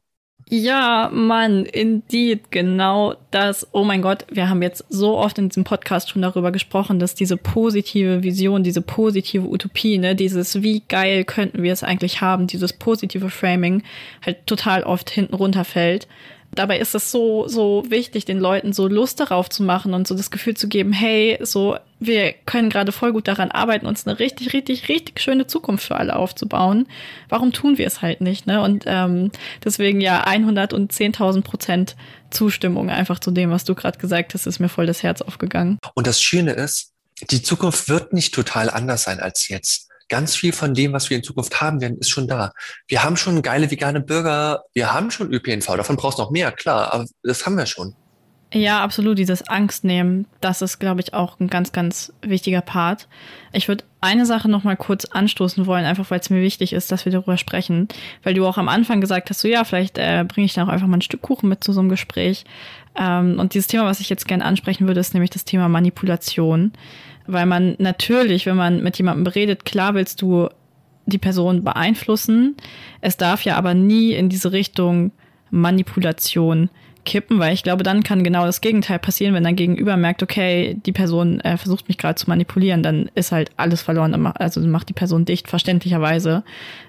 Ja, 0.49 1.11
Mann, 1.12 1.66
indeed, 1.66 2.50
genau 2.50 3.16
das. 3.30 3.66
Oh 3.73 3.85
mein 3.85 4.00
Gott, 4.00 4.25
wir 4.30 4.49
haben 4.49 4.62
jetzt 4.62 4.87
so 4.88 5.18
oft 5.18 5.37
in 5.37 5.50
diesem 5.50 5.64
Podcast 5.64 6.09
schon 6.09 6.23
darüber 6.23 6.50
gesprochen, 6.50 6.99
dass 6.99 7.14
diese 7.14 7.37
positive 7.37 8.23
Vision, 8.23 8.62
diese 8.62 8.80
positive 8.80 9.47
Utopie, 9.47 9.99
ne, 9.99 10.16
dieses 10.16 10.62
wie 10.62 10.80
geil 10.88 11.25
könnten 11.25 11.62
wir 11.62 11.75
es 11.75 11.83
eigentlich 11.83 12.23
haben, 12.23 12.47
dieses 12.47 12.73
positive 12.73 13.28
Framing 13.28 13.83
halt 14.25 14.47
total 14.47 14.83
oft 14.83 15.11
hinten 15.11 15.35
runterfällt 15.35 16.09
dabei 16.58 16.78
ist 16.78 16.94
es 16.94 17.10
so, 17.10 17.46
so 17.48 17.84
wichtig, 17.88 18.25
den 18.25 18.38
Leuten 18.38 18.72
so 18.72 18.88
Lust 18.88 19.20
darauf 19.20 19.48
zu 19.48 19.62
machen 19.62 19.94
und 19.94 20.06
so 20.06 20.14
das 20.14 20.30
Gefühl 20.30 20.56
zu 20.56 20.68
geben, 20.68 20.92
hey, 20.92 21.38
so, 21.42 21.76
wir 22.00 22.32
können 22.32 22.70
gerade 22.70 22.92
voll 22.92 23.12
gut 23.12 23.28
daran 23.28 23.50
arbeiten, 23.50 23.86
uns 23.86 24.06
eine 24.06 24.18
richtig, 24.18 24.52
richtig, 24.52 24.88
richtig 24.88 25.20
schöne 25.20 25.46
Zukunft 25.46 25.86
für 25.86 25.96
alle 25.96 26.16
aufzubauen. 26.16 26.86
Warum 27.28 27.52
tun 27.52 27.78
wir 27.78 27.86
es 27.86 28.02
halt 28.02 28.20
nicht, 28.20 28.46
ne? 28.46 28.62
Und 28.62 28.84
ähm, 28.86 29.30
deswegen 29.64 30.00
ja 30.00 30.26
110.000 30.26 31.42
Prozent 31.42 31.96
Zustimmung 32.30 32.90
einfach 32.90 33.18
zu 33.18 33.30
dem, 33.30 33.50
was 33.50 33.64
du 33.64 33.75
gerade 33.75 33.98
gesagt 33.98 34.34
hast, 34.34 34.46
ist 34.46 34.58
mir 34.58 34.68
voll 34.68 34.86
das 34.86 35.02
Herz 35.02 35.22
aufgegangen. 35.22 35.78
Und 35.94 36.06
das 36.06 36.20
Schöne 36.20 36.52
ist, 36.52 36.92
die 37.30 37.42
Zukunft 37.42 37.88
wird 37.88 38.12
nicht 38.12 38.34
total 38.34 38.68
anders 38.68 39.04
sein 39.04 39.20
als 39.20 39.48
jetzt 39.48 39.86
ganz 40.08 40.36
viel 40.36 40.52
von 40.52 40.75
dem, 40.75 40.92
was 40.92 41.10
wir 41.10 41.16
in 41.16 41.22
Zukunft 41.22 41.60
haben 41.60 41.80
werden, 41.80 41.98
ist 41.98 42.10
schon 42.10 42.28
da. 42.28 42.52
Wir 42.88 43.02
haben 43.02 43.16
schon 43.16 43.42
geile 43.42 43.70
vegane 43.70 44.00
Burger, 44.00 44.64
wir 44.72 44.92
haben 44.92 45.10
schon 45.10 45.32
ÖPNV, 45.32 45.66
davon 45.76 45.96
brauchst 45.96 46.18
du 46.18 46.22
noch 46.22 46.30
mehr, 46.30 46.52
klar, 46.52 46.92
aber 46.92 47.06
das 47.22 47.44
haben 47.46 47.56
wir 47.56 47.66
schon. 47.66 47.94
Ja, 48.52 48.82
absolut. 48.82 49.18
Dieses 49.18 49.48
Angst 49.48 49.82
nehmen, 49.82 50.26
das 50.40 50.62
ist, 50.62 50.78
glaube 50.78 51.00
ich, 51.00 51.12
auch 51.14 51.40
ein 51.40 51.48
ganz, 51.48 51.72
ganz 51.72 52.12
wichtiger 52.22 52.60
Part. 52.60 53.08
Ich 53.52 53.66
würde 53.66 53.84
eine 54.00 54.25
Sache 54.25 54.48
noch 54.48 54.62
mal 54.62 54.76
kurz 54.76 55.04
anstoßen 55.04 55.66
wollen, 55.66 55.84
einfach 55.84 56.10
weil 56.10 56.20
es 56.20 56.30
mir 56.30 56.40
wichtig 56.40 56.72
ist, 56.72 56.92
dass 56.92 57.04
wir 57.04 57.12
darüber 57.12 57.38
sprechen. 57.38 57.88
Weil 58.22 58.34
du 58.34 58.46
auch 58.46 58.56
am 58.56 58.68
Anfang 58.68 59.00
gesagt 59.00 59.30
hast, 59.30 59.40
so 59.40 59.48
ja, 59.48 59.64
vielleicht 59.64 59.98
äh, 59.98 60.25
bringe 60.26 60.44
ich 60.44 60.54
dann 60.54 60.68
auch 60.68 60.72
einfach 60.72 60.86
mal 60.86 60.98
ein 60.98 61.02
Stück 61.02 61.22
Kuchen 61.22 61.48
mit 61.48 61.64
zu 61.64 61.72
so 61.72 61.80
einem 61.80 61.88
Gespräch. 61.88 62.44
Ähm, 62.94 63.38
und 63.40 63.54
dieses 63.54 63.66
Thema, 63.66 63.84
was 63.84 64.00
ich 64.00 64.08
jetzt 64.08 64.28
gerne 64.28 64.44
ansprechen 64.44 64.86
würde, 64.86 65.00
ist 65.00 65.12
nämlich 65.12 65.30
das 65.30 65.44
Thema 65.44 65.68
Manipulation. 65.68 66.72
Weil 67.26 67.47
man 67.47 67.76
natürlich, 67.78 68.47
wenn 68.47 68.56
man 68.56 68.83
mit 68.83 68.99
jemandem 68.99 69.26
redet, 69.26 69.64
klar 69.64 69.95
willst 69.95 70.23
du 70.23 70.49
die 71.06 71.18
Person 71.18 71.64
beeinflussen. 71.64 72.56
Es 73.00 73.16
darf 73.16 73.42
ja 73.42 73.56
aber 73.56 73.75
nie 73.75 74.12
in 74.12 74.28
diese 74.28 74.52
Richtung 74.52 75.12
Manipulation 75.50 76.68
kippen, 77.04 77.38
weil 77.38 77.54
ich 77.54 77.62
glaube, 77.62 77.85
dann 77.85 78.02
kann 78.02 78.25
genau 78.25 78.45
das 78.45 78.61
Gegenteil 78.61 78.99
passieren, 78.99 79.33
wenn 79.33 79.45
dein 79.45 79.56
Gegenüber 79.56 79.97
merkt, 79.97 80.23
okay, 80.23 80.76
die 80.85 80.92
Person 80.92 81.40
äh, 81.40 81.56
versucht 81.56 81.88
mich 81.88 81.97
gerade 81.97 82.16
zu 82.16 82.28
manipulieren, 82.28 82.83
dann 82.83 83.09
ist 83.14 83.33
halt 83.33 83.50
alles 83.56 83.80
verloren. 83.80 84.26
Also 84.26 84.61
macht 84.61 84.88
die 84.88 84.95
Person 84.95 85.25
dicht, 85.25 85.49
verständlicherweise. 85.49 86.42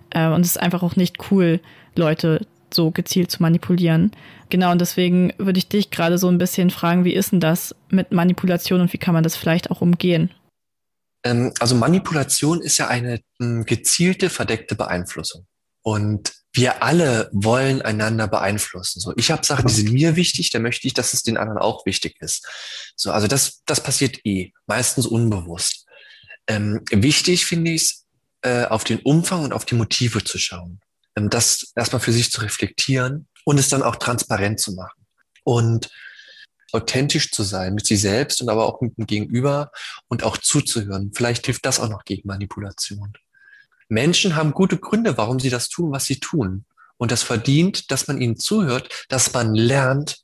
Äh, 0.10 0.28
und 0.28 0.42
es 0.42 0.52
ist 0.52 0.62
einfach 0.62 0.84
auch 0.84 0.96
nicht 0.96 1.32
cool, 1.32 1.62
Leute 1.96 2.46
so 2.74 2.92
gezielt 2.92 3.32
zu 3.32 3.42
manipulieren. 3.42 4.12
Genau, 4.50 4.72
und 4.72 4.80
deswegen 4.80 5.34
würde 5.38 5.60
ich 5.60 5.68
dich 5.68 5.90
gerade 5.90 6.18
so 6.18 6.30
ein 6.30 6.38
bisschen 6.38 6.70
fragen, 6.70 7.04
wie 7.04 7.14
ist 7.14 7.32
denn 7.32 7.40
das 7.40 7.76
mit 7.90 8.12
Manipulation 8.12 8.82
und 8.82 8.94
wie 8.94 8.98
kann 8.98 9.14
man 9.14 9.24
das 9.24 9.36
vielleicht 9.36 9.72
auch 9.72 9.82
umgehen? 9.82 10.32
Ähm, 11.24 11.54
also 11.60 11.76
Manipulation 11.76 12.62
ist 12.62 12.78
ja 12.78 12.88
eine 12.88 13.20
hm, 13.40 13.66
gezielte, 13.66 14.30
verdeckte 14.30 14.76
Beeinflussung. 14.76 15.46
Und 15.82 16.34
wir 16.54 16.82
alle 16.82 17.30
wollen 17.34 17.82
einander 17.82 18.28
beeinflussen. 18.28 19.00
So, 19.00 19.14
ich 19.16 19.32
habe 19.32 19.46
Sachen, 19.46 19.68
die 19.68 19.74
sind 19.74 19.92
mir 19.92 20.16
wichtig, 20.16 20.50
da 20.50 20.60
möchte 20.60 20.88
ich, 20.88 20.94
dass 20.94 21.14
es 21.14 21.24
den 21.24 21.38
anderen 21.38 21.60
auch 21.60 21.86
wichtig 21.86 22.16
ist. 22.20 22.48
So, 22.96 23.12
also 23.12 23.28
das, 23.28 23.62
das 23.66 23.84
passiert 23.84 24.26
eh, 24.26 24.52
meistens 24.66 25.06
unbewusst. 25.06 25.86
Ähm, 26.48 26.82
wichtig 26.90 27.46
finde 27.46 27.72
ich 27.72 27.82
es, 27.82 28.06
äh, 28.42 28.66
auf 28.66 28.86
den 28.86 29.00
Umfang 29.00 29.44
und 29.44 29.54
auf 29.54 29.66
die 29.66 29.76
Motive 29.76 30.24
zu 30.24 30.38
schauen. 30.38 30.80
Ähm, 31.16 31.30
das 31.30 31.74
erstmal 31.76 32.00
für 32.00 32.14
sich 32.14 32.32
zu 32.32 32.42
reflektieren 32.42 33.28
und 33.48 33.58
es 33.58 33.70
dann 33.70 33.82
auch 33.82 33.96
transparent 33.96 34.60
zu 34.60 34.74
machen. 34.74 35.06
Und 35.46 35.90
authentisch 36.74 37.32
zu 37.32 37.44
sein 37.44 37.76
mit 37.76 37.88
sich 37.88 38.02
selbst 38.02 38.42
und 38.42 38.50
aber 38.50 38.66
auch 38.66 38.82
mit 38.82 38.98
dem 38.98 39.08
Gegenüber 39.08 39.72
und 40.10 40.24
auch 40.24 40.36
zuzuhören. 40.36 41.14
Vielleicht 41.16 41.46
hilft 41.46 41.66
das 41.66 41.80
auch 41.80 41.88
noch 41.88 42.04
gegen 42.04 42.28
Manipulation. 42.28 43.14
Menschen 43.88 44.36
haben 44.36 44.52
gute 44.52 44.78
Gründe, 44.78 45.18
warum 45.18 45.40
sie 45.40 45.50
das 45.50 45.70
tun, 45.70 45.94
was 45.94 46.04
sie 46.04 46.20
tun. 46.20 46.66
Und 46.98 47.12
das 47.12 47.24
verdient, 47.24 47.90
dass 47.90 48.10
man 48.10 48.20
ihnen 48.20 48.36
zuhört, 48.36 49.06
dass 49.08 49.32
man 49.32 49.56
lernt 49.56 50.18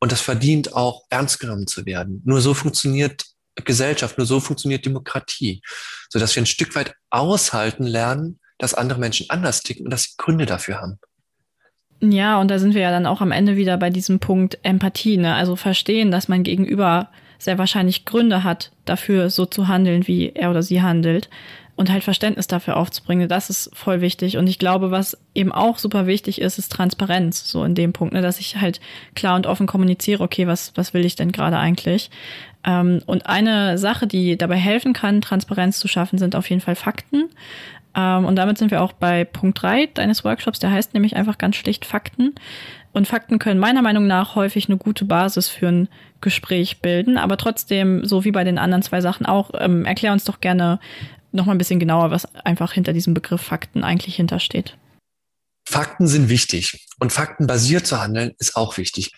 und 0.00 0.10
das 0.10 0.20
verdient 0.20 0.74
auch 0.74 1.04
ernst 1.10 1.38
genommen 1.38 1.68
zu 1.68 1.86
werden. 1.86 2.22
Nur 2.24 2.40
so 2.40 2.54
funktioniert 2.54 3.24
Gesellschaft, 3.54 4.18
nur 4.18 4.26
so 4.26 4.40
funktioniert 4.40 4.84
Demokratie, 4.84 5.62
so 6.08 6.18
dass 6.18 6.34
wir 6.34 6.42
ein 6.42 6.46
Stück 6.46 6.74
weit 6.74 6.96
aushalten 7.10 7.84
lernen, 7.84 8.40
dass 8.58 8.74
andere 8.74 8.98
Menschen 8.98 9.30
anders 9.30 9.62
ticken 9.62 9.84
und 9.84 9.90
dass 9.92 10.02
sie 10.02 10.14
Gründe 10.16 10.44
dafür 10.44 10.80
haben. 10.80 10.98
Ja, 12.00 12.40
und 12.40 12.50
da 12.50 12.58
sind 12.58 12.74
wir 12.74 12.82
ja 12.82 12.90
dann 12.90 13.06
auch 13.06 13.20
am 13.20 13.32
Ende 13.32 13.56
wieder 13.56 13.76
bei 13.76 13.90
diesem 13.90 14.18
Punkt 14.18 14.58
Empathie, 14.62 15.16
ne? 15.16 15.34
Also 15.34 15.56
verstehen, 15.56 16.10
dass 16.10 16.28
man 16.28 16.42
gegenüber 16.42 17.08
sehr 17.38 17.58
wahrscheinlich 17.58 18.04
Gründe 18.04 18.44
hat, 18.44 18.72
dafür 18.84 19.30
so 19.30 19.46
zu 19.46 19.68
handeln, 19.68 20.06
wie 20.06 20.30
er 20.30 20.50
oder 20.50 20.62
sie 20.62 20.82
handelt 20.82 21.28
und 21.76 21.90
halt 21.90 22.04
Verständnis 22.04 22.46
dafür 22.46 22.76
aufzubringen. 22.76 23.28
Das 23.28 23.50
ist 23.50 23.70
voll 23.74 24.00
wichtig. 24.00 24.36
Und 24.36 24.46
ich 24.46 24.58
glaube, 24.58 24.90
was 24.90 25.18
eben 25.34 25.52
auch 25.52 25.78
super 25.78 26.06
wichtig 26.06 26.40
ist, 26.40 26.58
ist 26.58 26.70
Transparenz, 26.70 27.48
so 27.50 27.64
in 27.64 27.74
dem 27.74 27.92
Punkt, 27.92 28.14
ne, 28.14 28.22
dass 28.22 28.38
ich 28.38 28.56
halt 28.56 28.80
klar 29.14 29.36
und 29.36 29.46
offen 29.46 29.66
kommuniziere, 29.66 30.22
okay, 30.22 30.46
was, 30.46 30.72
was 30.76 30.94
will 30.94 31.04
ich 31.04 31.16
denn 31.16 31.32
gerade 31.32 31.58
eigentlich? 31.58 32.10
Ähm, 32.64 33.02
und 33.06 33.26
eine 33.26 33.76
Sache, 33.78 34.06
die 34.06 34.36
dabei 34.36 34.56
helfen 34.56 34.92
kann, 34.92 35.20
Transparenz 35.20 35.78
zu 35.78 35.88
schaffen, 35.88 36.18
sind 36.18 36.36
auf 36.36 36.48
jeden 36.48 36.62
Fall 36.62 36.76
Fakten. 36.76 37.28
Ähm, 37.94 38.24
und 38.24 38.36
damit 38.36 38.58
sind 38.58 38.70
wir 38.70 38.82
auch 38.82 38.92
bei 38.92 39.24
Punkt 39.24 39.62
drei 39.62 39.86
deines 39.86 40.24
Workshops, 40.24 40.58
der 40.58 40.70
heißt 40.70 40.94
nämlich 40.94 41.16
einfach 41.16 41.38
ganz 41.38 41.56
schlicht 41.56 41.84
Fakten. 41.84 42.34
Und 42.92 43.08
Fakten 43.08 43.38
können 43.38 43.58
meiner 43.58 43.82
Meinung 43.82 44.06
nach 44.06 44.36
häufig 44.36 44.68
eine 44.68 44.78
gute 44.78 45.04
Basis 45.04 45.48
für 45.48 45.68
ein 45.68 45.88
Gespräch 46.20 46.80
bilden, 46.80 47.18
aber 47.18 47.36
trotzdem, 47.36 48.04
so 48.04 48.24
wie 48.24 48.30
bei 48.30 48.44
den 48.44 48.58
anderen 48.58 48.82
zwei 48.82 49.00
Sachen 49.00 49.26
auch, 49.26 49.50
ähm, 49.58 49.84
erklär 49.84 50.12
uns 50.12 50.24
doch 50.24 50.40
gerne, 50.40 50.78
noch 51.32 51.46
mal 51.46 51.52
ein 51.52 51.58
bisschen 51.58 51.80
genauer, 51.80 52.12
was 52.12 52.32
einfach 52.44 52.72
hinter 52.72 52.92
diesem 52.92 53.12
Begriff 53.12 53.40
Fakten 53.40 53.82
eigentlich 53.82 54.14
hintersteht. 54.14 54.76
Fakten 55.68 56.06
sind 56.06 56.28
wichtig 56.28 56.86
und 57.00 57.12
faktenbasiert 57.12 57.86
zu 57.86 58.00
handeln 58.00 58.32
ist 58.38 58.56
auch 58.56 58.76
wichtig. 58.76 59.12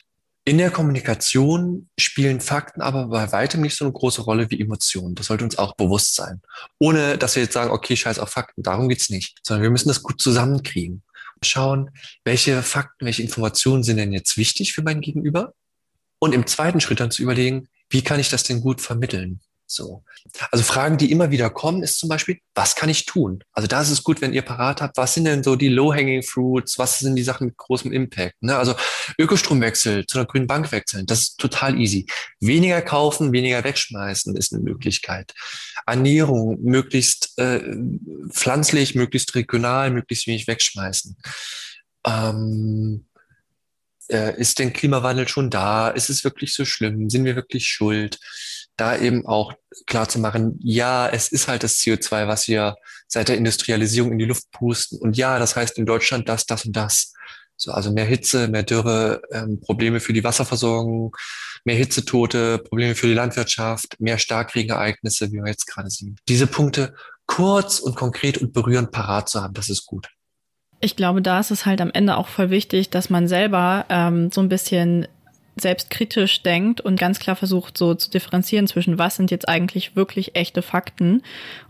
In 0.48 0.58
der 0.58 0.70
Kommunikation 0.70 1.88
spielen 1.98 2.40
Fakten 2.40 2.80
aber 2.80 3.08
bei 3.08 3.32
weitem 3.32 3.62
nicht 3.62 3.76
so 3.76 3.84
eine 3.84 3.92
große 3.92 4.22
Rolle 4.22 4.48
wie 4.48 4.60
Emotionen. 4.60 5.16
Das 5.16 5.26
sollte 5.26 5.42
uns 5.42 5.58
auch 5.58 5.74
bewusst 5.74 6.14
sein. 6.14 6.40
Ohne 6.78 7.18
dass 7.18 7.34
wir 7.34 7.42
jetzt 7.42 7.54
sagen, 7.54 7.72
okay, 7.72 7.96
scheiß 7.96 8.20
auf 8.20 8.30
Fakten. 8.30 8.62
Darum 8.62 8.88
geht's 8.88 9.10
nicht. 9.10 9.40
Sondern 9.42 9.64
wir 9.64 9.70
müssen 9.70 9.88
das 9.88 10.04
gut 10.04 10.22
zusammenkriegen. 10.22 11.02
Schauen, 11.42 11.90
welche 12.22 12.62
Fakten, 12.62 13.06
welche 13.06 13.22
Informationen 13.22 13.82
sind 13.82 13.96
denn 13.96 14.12
jetzt 14.12 14.36
wichtig 14.36 14.72
für 14.72 14.82
mein 14.82 15.00
Gegenüber? 15.00 15.52
Und 16.20 16.32
im 16.32 16.46
zweiten 16.46 16.80
Schritt 16.80 17.00
dann 17.00 17.10
zu 17.10 17.22
überlegen, 17.22 17.68
wie 17.90 18.02
kann 18.02 18.20
ich 18.20 18.30
das 18.30 18.44
denn 18.44 18.60
gut 18.60 18.80
vermitteln? 18.80 19.40
So. 19.68 20.04
Also 20.52 20.62
Fragen, 20.62 20.96
die 20.96 21.10
immer 21.10 21.32
wieder 21.32 21.50
kommen, 21.50 21.82
ist 21.82 21.98
zum 21.98 22.08
Beispiel, 22.08 22.38
was 22.54 22.76
kann 22.76 22.88
ich 22.88 23.04
tun? 23.04 23.42
Also 23.52 23.66
da 23.66 23.82
ist 23.82 23.90
es 23.90 24.04
gut, 24.04 24.20
wenn 24.20 24.32
ihr 24.32 24.42
parat 24.42 24.80
habt, 24.80 24.96
was 24.96 25.14
sind 25.14 25.24
denn 25.24 25.42
so 25.42 25.56
die 25.56 25.68
Low-Hanging 25.68 26.22
Fruits? 26.22 26.78
Was 26.78 27.00
sind 27.00 27.16
die 27.16 27.24
Sachen 27.24 27.48
mit 27.48 27.56
großem 27.56 27.92
Impact? 27.92 28.40
Ne? 28.40 28.56
Also 28.56 28.76
Ökostromwechsel 29.18 30.06
zu 30.06 30.18
einer 30.18 30.26
grünen 30.26 30.46
Bank 30.46 30.70
wechseln, 30.70 31.06
das 31.06 31.20
ist 31.20 31.38
total 31.38 31.80
easy. 31.80 32.06
Weniger 32.38 32.80
kaufen, 32.80 33.32
weniger 33.32 33.64
wegschmeißen 33.64 34.36
ist 34.36 34.52
eine 34.52 34.62
Möglichkeit. 34.62 35.34
Ernährung, 35.84 36.58
möglichst 36.62 37.36
äh, 37.38 37.60
pflanzlich, 38.30 38.94
möglichst 38.94 39.34
regional, 39.34 39.90
möglichst 39.90 40.28
wenig 40.28 40.46
wegschmeißen. 40.46 41.16
Ähm, 42.06 43.06
äh, 44.08 44.40
ist 44.40 44.60
denn 44.60 44.72
Klimawandel 44.72 45.26
schon 45.26 45.50
da? 45.50 45.88
Ist 45.88 46.10
es 46.10 46.22
wirklich 46.22 46.54
so 46.54 46.64
schlimm? 46.64 47.10
Sind 47.10 47.24
wir 47.24 47.34
wirklich 47.34 47.66
schuld? 47.66 48.18
Da 48.76 48.96
eben 48.96 49.26
auch 49.26 49.54
klar 49.86 50.08
zu 50.08 50.18
machen, 50.18 50.58
ja, 50.62 51.08
es 51.08 51.28
ist 51.28 51.48
halt 51.48 51.62
das 51.62 51.78
CO2, 51.78 52.28
was 52.28 52.48
wir 52.48 52.76
seit 53.08 53.28
der 53.28 53.36
Industrialisierung 53.36 54.12
in 54.12 54.18
die 54.18 54.24
Luft 54.24 54.50
pusten. 54.50 54.98
Und 54.98 55.16
ja, 55.16 55.38
das 55.38 55.56
heißt 55.56 55.78
in 55.78 55.86
Deutschland 55.86 56.28
das, 56.28 56.46
das 56.46 56.64
und 56.64 56.76
das. 56.76 57.12
So, 57.58 57.72
also 57.72 57.90
mehr 57.90 58.04
Hitze, 58.04 58.48
mehr 58.48 58.64
Dürre, 58.64 59.22
ähm, 59.32 59.60
Probleme 59.60 60.00
für 60.00 60.12
die 60.12 60.24
Wasserversorgung, 60.24 61.16
mehr 61.64 61.76
Hitzetote, 61.76 62.58
Probleme 62.58 62.94
für 62.94 63.06
die 63.06 63.14
Landwirtschaft, 63.14 63.98
mehr 63.98 64.18
Starkregenereignisse, 64.18 65.32
wie 65.32 65.38
wir 65.42 65.48
jetzt 65.48 65.66
gerade 65.66 65.88
sehen. 65.88 66.16
Diese 66.28 66.46
Punkte 66.46 66.94
kurz 67.24 67.78
und 67.78 67.96
konkret 67.96 68.38
und 68.38 68.52
berührend 68.52 68.92
parat 68.92 69.30
zu 69.30 69.42
haben, 69.42 69.54
das 69.54 69.70
ist 69.70 69.86
gut. 69.86 70.08
Ich 70.80 70.96
glaube, 70.96 71.22
da 71.22 71.40
ist 71.40 71.50
es 71.50 71.64
halt 71.64 71.80
am 71.80 71.90
Ende 71.90 72.16
auch 72.16 72.28
voll 72.28 72.50
wichtig, 72.50 72.90
dass 72.90 73.08
man 73.08 73.26
selber 73.26 73.86
ähm, 73.88 74.30
so 74.30 74.42
ein 74.42 74.50
bisschen 74.50 75.08
selbstkritisch 75.56 76.42
denkt 76.42 76.82
und 76.82 77.00
ganz 77.00 77.18
klar 77.18 77.34
versucht 77.34 77.78
so 77.78 77.94
zu 77.94 78.10
differenzieren 78.10 78.66
zwischen 78.66 78.98
was 78.98 79.16
sind 79.16 79.30
jetzt 79.30 79.48
eigentlich 79.48 79.96
wirklich 79.96 80.36
echte 80.36 80.60
Fakten 80.60 81.22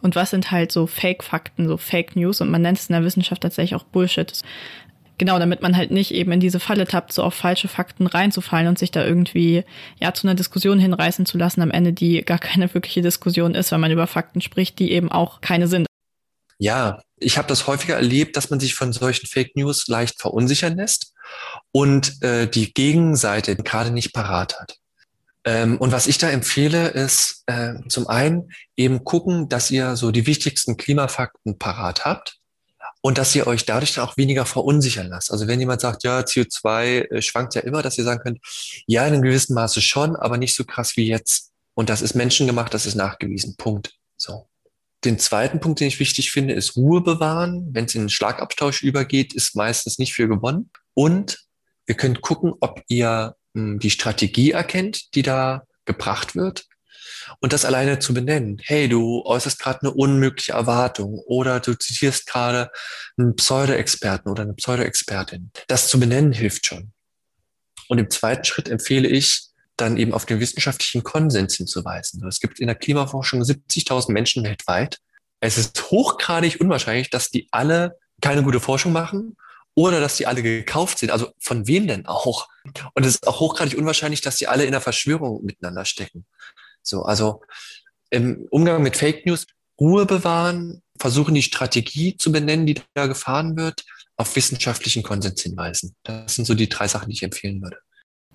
und 0.03 0.17
was 0.17 0.31
sind 0.31 0.51
halt 0.51 0.73
so 0.73 0.87
Fake-Fakten, 0.87 1.69
so 1.69 1.77
Fake 1.77 2.17
News 2.17 2.41
und 2.41 2.51
man 2.51 2.63
nennt 2.63 2.79
es 2.79 2.89
in 2.89 2.95
der 2.95 3.05
Wissenschaft 3.05 3.43
tatsächlich 3.43 3.77
auch 3.77 3.85
Bullshit. 3.85 4.43
Genau, 5.19 5.39
damit 5.39 5.63
man 5.63 5.77
halt 5.77 5.93
nicht 5.93 6.13
eben 6.13 6.33
in 6.33 6.41
diese 6.41 6.61
Falle 6.61 6.87
tappt, 6.87 7.13
so 7.13 7.23
auf 7.23 7.33
falsche 7.33 7.69
Fakten 7.69 8.07
reinzufallen 8.07 8.69
und 8.69 8.79
sich 8.79 8.91
da 8.91 9.05
irgendwie 9.05 9.65
ja 9.99 10.13
zu 10.13 10.27
einer 10.27 10.35
Diskussion 10.35 10.79
hinreißen 10.79 11.25
zu 11.25 11.39
lassen 11.39 11.63
am 11.63 11.71
Ende, 11.71 11.93
die 11.93 12.23
gar 12.23 12.39
keine 12.39 12.75
wirkliche 12.75 13.01
Diskussion 13.01 13.55
ist, 13.55 13.73
wenn 13.73 13.81
man 13.81 13.93
über 13.93 14.07
Fakten 14.07 14.43
spricht, 14.43 14.79
die 14.79 14.93
eben 14.93 15.11
auch 15.11 15.41
keine 15.41 15.69
sind. 15.69 15.87
Ja, 16.59 17.03
ich 17.19 17.39
habe 17.39 17.49
das 17.49 17.67
häufiger 17.67 17.95
erlebt, 17.95 18.37
dass 18.37 18.51
man 18.51 18.61
sich 18.61 18.75
von 18.75 18.93
solchen 18.93 19.27
Fake 19.27 19.57
News 19.57 19.87
leicht 19.89 20.21
verunsichern 20.21 20.77
lässt 20.77 21.13
und 21.73 22.23
äh, 22.23 22.49
die 22.49 22.73
Gegenseite 22.73 23.57
gerade 23.57 23.91
nicht 23.91 24.13
parat 24.13 24.59
hat. 24.61 24.79
Ähm, 25.45 25.79
und 25.79 25.93
was 25.93 26.09
ich 26.09 26.19
da 26.19 26.29
empfehle, 26.29 26.89
ist 26.89 27.45
äh, 27.47 27.75
zum 27.89 28.09
einen 28.09 28.51
eben 28.77 29.05
gucken, 29.05 29.49
dass 29.49 29.71
ihr 29.71 29.97
so 29.97 30.11
die 30.11 30.27
wichtigsten 30.27 30.77
Klimafakten 30.77 31.59
parat 31.59 32.05
habt 32.05 32.39
und 33.01 33.19
dass 33.19 33.35
ihr 33.37 33.47
euch 33.47 33.65
dadurch 33.65 33.95
dann 33.95 34.09
auch 34.09 34.17
weniger 34.17 34.45
verunsichern 34.45 35.07
lasst. 35.07 35.31
Also 35.31 35.47
wenn 35.47 35.61
jemand 35.61 35.81
sagt, 35.81 36.03
ja, 36.03 36.19
CO2 36.19 37.11
äh, 37.11 37.23
schwankt 37.23 37.55
ja 37.55 37.61
immer, 37.61 37.81
dass 37.81 37.97
ihr 37.97 38.03
sagen 38.03 38.21
könnt, 38.21 38.41
ja, 38.87 39.07
in 39.07 39.15
einem 39.15 39.23
gewissen 39.23 39.55
Maße 39.55 39.81
schon, 39.81 40.17
aber 40.17 40.37
nicht 40.37 40.57
so 40.57 40.65
krass 40.65 40.97
wie 40.97 41.07
jetzt. 41.07 41.53
Und 41.75 41.91
das 41.91 42.03
ist 42.03 42.15
menschengemacht, 42.15 42.75
das 42.75 42.85
ist 42.85 42.97
nachgewiesen. 42.97 43.55
Punkt. 43.57 43.95
So. 44.17 44.49
Den 45.05 45.21
zweiten 45.21 45.61
Punkt, 45.61 45.79
den 45.79 45.87
ich 45.87 46.01
wichtig 46.01 46.33
finde, 46.33 46.55
ist 46.55 46.75
Ruhe 46.75 47.01
bewahren. 47.03 47.69
Wenn 47.71 47.85
es 47.85 47.95
in 47.95 48.03
den 48.03 48.09
Schlagabtausch 48.09 48.83
übergeht, 48.83 49.35
ist 49.35 49.55
meistens 49.55 49.99
nicht 50.01 50.13
viel 50.13 50.27
gewonnen. 50.27 50.71
Und 50.97 51.47
wir 51.85 51.95
können 51.95 52.21
gucken, 52.23 52.55
ob 52.61 52.83
ihr 52.89 53.37
hm, 53.55 53.79
die 53.79 53.91
Strategie 53.91 54.53
erkennt, 54.53 55.15
die 55.15 55.23
da 55.23 55.65
gebracht 55.85 56.35
wird. 56.35 56.65
Und 57.41 57.53
das 57.53 57.65
alleine 57.65 57.99
zu 57.99 58.15
benennen. 58.15 58.61
Hey, 58.63 58.89
du 58.89 59.23
äußerst 59.25 59.59
gerade 59.59 59.81
eine 59.83 59.91
unmögliche 59.93 60.53
Erwartung 60.53 61.19
oder 61.27 61.61
du 61.61 61.75
zitierst 61.75 62.27
gerade 62.27 62.71
einen 63.17 63.37
Pseudo-Experten 63.37 64.29
oder 64.29 64.45
eine 64.45 64.55
Pseudo-Expertin. 64.55 65.51
Das 65.69 65.89
zu 65.89 66.01
benennen 66.01 66.33
hilft 66.33 66.67
schon. 66.67 66.93
Und 67.89 67.99
im 67.99 68.11
zweiten 68.11 68.45
Schritt 68.45 68.69
empfehle 68.69 69.09
ich, 69.09 69.49
dann 69.77 69.99
eben 69.99 70.15
auf 70.15 70.25
den 70.25 70.41
wissenschaftlichen 70.41 71.03
Konsens 71.03 71.57
hinzuweisen. 71.57 72.27
Es 72.27 72.41
gibt 72.41 72.61
in 72.61 72.69
der 72.69 72.77
Klimaforschung 72.77 73.43
70.000 73.43 74.11
Menschen 74.13 74.43
weltweit. 74.43 74.99
Es 75.41 75.59
ist 75.59 75.91
hochgradig 75.91 76.61
unwahrscheinlich, 76.61 77.11
dass 77.11 77.29
die 77.29 77.49
alle 77.51 77.99
keine 78.23 78.43
gute 78.43 78.61
Forschung 78.61 78.93
machen 78.93 79.37
oder 79.77 80.01
dass 80.01 80.17
die 80.17 80.27
alle 80.27 80.43
gekauft 80.43 80.99
sind. 80.99 81.13
Also 81.13 81.31
von 81.39 81.69
wem 81.69 81.87
denn 81.87 82.07
auch? 82.07 82.49
Und 82.95 83.05
es 83.05 83.17
ist 83.17 83.29
auch 83.29 83.39
hochgradig 83.39 83.79
unwahrscheinlich, 83.79 84.23
dass 84.23 84.37
die 84.37 84.49
alle 84.49 84.65
in 84.65 84.73
der 84.73 84.81
Verschwörung 84.81 85.45
miteinander 85.45 85.85
stecken. 85.85 86.25
So, 86.83 87.03
also 87.03 87.43
im 88.11 88.47
Umgang 88.51 88.83
mit 88.83 88.97
Fake 88.97 89.27
News 89.27 89.47
Ruhe 89.79 90.07
bewahren, 90.07 90.83
versuchen 90.99 91.35
die 91.35 91.43
Strategie 91.43 92.17
zu 92.17 92.33
benennen, 92.33 92.67
die 92.67 92.81
da 92.95 93.07
gefahren 93.07 93.57
wird, 93.57 93.85
auf 94.17 94.35
wissenschaftlichen 94.35 95.03
Konsens 95.03 95.43
hinweisen. 95.43 95.95
Das 96.03 96.35
sind 96.35 96.47
so 96.47 96.55
die 96.55 96.71
drei 96.71 96.89
Sachen, 96.89 97.11
die 97.11 97.15
ich 97.15 97.23
empfehlen 97.23 97.61
würde. 97.61 97.77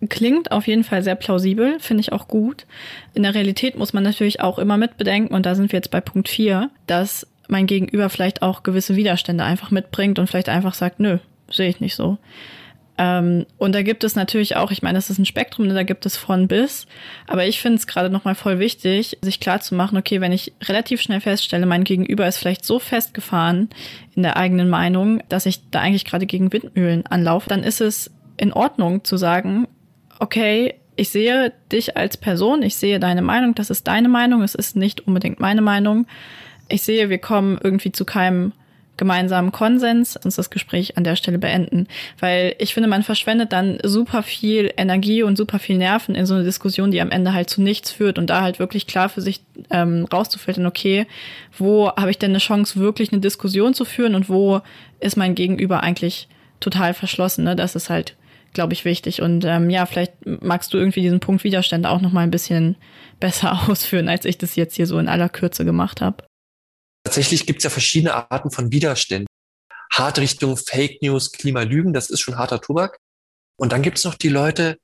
Klingt 0.09 0.51
auf 0.51 0.67
jeden 0.67 0.83
Fall 0.83 1.03
sehr 1.03 1.15
plausibel, 1.15 1.79
finde 1.79 2.01
ich 2.01 2.11
auch 2.11 2.27
gut. 2.27 2.67
In 3.15 3.23
der 3.23 3.33
Realität 3.33 3.75
muss 3.75 3.93
man 3.93 4.03
natürlich 4.03 4.41
auch 4.41 4.59
immer 4.59 4.77
mitbedenken, 4.77 5.33
und 5.33 5.45
da 5.45 5.55
sind 5.55 5.71
wir 5.71 5.77
jetzt 5.77 5.91
bei 5.91 6.01
Punkt 6.01 6.29
4, 6.29 6.69
dass 6.85 7.25
mein 7.47 7.67
Gegenüber 7.67 8.09
vielleicht 8.09 8.43
auch 8.43 8.63
gewisse 8.63 8.95
Widerstände 8.95 9.43
einfach 9.43 9.71
mitbringt 9.71 10.19
und 10.19 10.27
vielleicht 10.27 10.49
einfach 10.49 10.73
sagt, 10.73 10.99
nö, 10.99 11.17
sehe 11.51 11.69
ich 11.69 11.79
nicht 11.79 11.95
so. 11.95 12.17
Ähm, 12.97 13.45
und 13.57 13.73
da 13.73 13.81
gibt 13.81 14.03
es 14.03 14.15
natürlich 14.15 14.57
auch, 14.57 14.69
ich 14.69 14.83
meine, 14.83 14.97
das 14.97 15.09
ist 15.09 15.17
ein 15.17 15.25
Spektrum, 15.25 15.67
da 15.69 15.83
gibt 15.83 16.05
es 16.05 16.17
von 16.17 16.47
bis. 16.47 16.85
Aber 17.25 17.45
ich 17.45 17.59
finde 17.59 17.77
es 17.77 17.87
gerade 17.87 18.09
nochmal 18.09 18.35
voll 18.35 18.59
wichtig, 18.59 19.17
sich 19.21 19.39
klar 19.39 19.59
zu 19.61 19.73
machen, 19.75 19.97
okay, 19.97 20.21
wenn 20.21 20.31
ich 20.31 20.53
relativ 20.63 21.01
schnell 21.01 21.21
feststelle, 21.21 21.65
mein 21.65 21.83
Gegenüber 21.83 22.27
ist 22.27 22.37
vielleicht 22.37 22.63
so 22.63 22.79
festgefahren 22.79 23.69
in 24.15 24.23
der 24.23 24.37
eigenen 24.37 24.69
Meinung, 24.69 25.23
dass 25.29 25.45
ich 25.45 25.69
da 25.71 25.79
eigentlich 25.79 26.05
gerade 26.05 26.25
gegen 26.25 26.53
Windmühlen 26.53 27.05
anlaufe, 27.07 27.49
dann 27.49 27.63
ist 27.63 27.81
es 27.81 28.11
in 28.37 28.53
Ordnung 28.53 29.03
zu 29.03 29.17
sagen, 29.17 29.67
okay, 30.19 30.75
ich 30.95 31.09
sehe 31.09 31.53
dich 31.71 31.97
als 31.97 32.17
Person, 32.17 32.61
ich 32.61 32.75
sehe 32.75 32.99
deine 32.99 33.23
Meinung, 33.23 33.55
das 33.55 33.71
ist 33.71 33.87
deine 33.87 34.09
Meinung, 34.09 34.43
es 34.43 34.53
ist 34.53 34.75
nicht 34.75 35.07
unbedingt 35.07 35.39
meine 35.39 35.61
Meinung. 35.61 36.05
Ich 36.67 36.83
sehe, 36.83 37.09
wir 37.09 37.17
kommen 37.17 37.57
irgendwie 37.63 37.91
zu 37.91 38.05
keinem 38.05 38.51
gemeinsamen 38.97 39.51
Konsens 39.51 40.15
uns 40.17 40.35
das 40.35 40.49
Gespräch 40.49 40.97
an 40.97 41.03
der 41.03 41.15
Stelle 41.15 41.39
beenden. 41.39 41.87
Weil 42.19 42.55
ich 42.59 42.73
finde, 42.73 42.87
man 42.87 43.03
verschwendet 43.03 43.51
dann 43.51 43.79
super 43.83 44.21
viel 44.21 44.71
Energie 44.77 45.23
und 45.23 45.37
super 45.37 45.59
viel 45.59 45.77
Nerven 45.77 46.13
in 46.13 46.25
so 46.25 46.35
eine 46.35 46.43
Diskussion, 46.43 46.91
die 46.91 47.01
am 47.01 47.11
Ende 47.11 47.33
halt 47.33 47.49
zu 47.49 47.61
nichts 47.61 47.91
führt 47.91 48.19
und 48.19 48.29
da 48.29 48.41
halt 48.41 48.59
wirklich 48.59 48.87
klar 48.87 49.09
für 49.09 49.21
sich 49.21 49.41
ähm, 49.69 50.05
rauszufiltern, 50.11 50.65
okay, 50.65 51.07
wo 51.57 51.89
habe 51.89 52.11
ich 52.11 52.19
denn 52.19 52.31
eine 52.31 52.39
Chance, 52.39 52.79
wirklich 52.79 53.11
eine 53.11 53.21
Diskussion 53.21 53.73
zu 53.73 53.85
führen 53.85 54.15
und 54.15 54.29
wo 54.29 54.61
ist 54.99 55.17
mein 55.17 55.35
Gegenüber 55.35 55.81
eigentlich 55.81 56.27
total 56.59 56.93
verschlossen. 56.93 57.43
Ne? 57.43 57.55
Das 57.55 57.75
ist 57.75 57.89
halt, 57.89 58.15
glaube 58.53 58.73
ich, 58.73 58.85
wichtig. 58.85 59.21
Und 59.21 59.43
ähm, 59.45 59.69
ja, 59.69 59.85
vielleicht 59.85 60.13
magst 60.25 60.73
du 60.73 60.77
irgendwie 60.77 61.01
diesen 61.01 61.19
Punkt 61.19 61.43
Widerstände 61.43 61.89
auch 61.89 62.01
noch 62.01 62.11
mal 62.11 62.21
ein 62.21 62.31
bisschen 62.31 62.75
besser 63.19 63.59
ausführen, 63.67 64.07
als 64.07 64.25
ich 64.25 64.37
das 64.37 64.55
jetzt 64.55 64.75
hier 64.75 64.87
so 64.87 64.99
in 64.99 65.09
aller 65.09 65.29
Kürze 65.29 65.65
gemacht 65.65 66.01
habe. 66.01 66.23
Tatsächlich 67.11 67.45
gibt 67.45 67.59
es 67.59 67.65
ja 67.65 67.69
verschiedene 67.69 68.31
Arten 68.31 68.51
von 68.51 68.71
Widerständen. 68.71 69.27
Hart 69.91 70.17
Richtung 70.17 70.55
Fake 70.55 71.01
News, 71.01 71.33
Klimalügen, 71.33 71.91
das 71.91 72.09
ist 72.09 72.21
schon 72.21 72.37
harter 72.37 72.61
Tobak. 72.61 72.99
Und 73.57 73.73
dann 73.73 73.81
gibt 73.81 73.97
es 73.97 74.05
noch 74.05 74.15
die 74.15 74.29
Leute, 74.29 74.77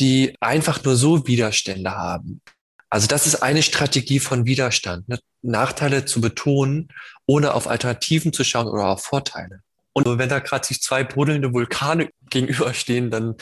die 0.00 0.34
einfach 0.40 0.82
nur 0.82 0.96
so 0.96 1.26
Widerstände 1.26 1.90
haben. 1.90 2.40
Also 2.88 3.06
das 3.06 3.26
ist 3.26 3.42
eine 3.42 3.62
Strategie 3.62 4.18
von 4.18 4.46
Widerstand, 4.46 5.10
ne? 5.10 5.18
Nachteile 5.42 6.06
zu 6.06 6.22
betonen, 6.22 6.88
ohne 7.26 7.52
auf 7.52 7.66
Alternativen 7.66 8.32
zu 8.32 8.44
schauen 8.44 8.66
oder 8.66 8.86
auf 8.86 9.04
Vorteile. 9.04 9.60
Und 9.92 10.06
wenn 10.06 10.30
da 10.30 10.38
gerade 10.38 10.66
sich 10.66 10.80
zwei 10.80 11.04
brodelnde 11.04 11.52
Vulkane 11.52 12.08
gegenüberstehen, 12.30 13.10
dann 13.10 13.34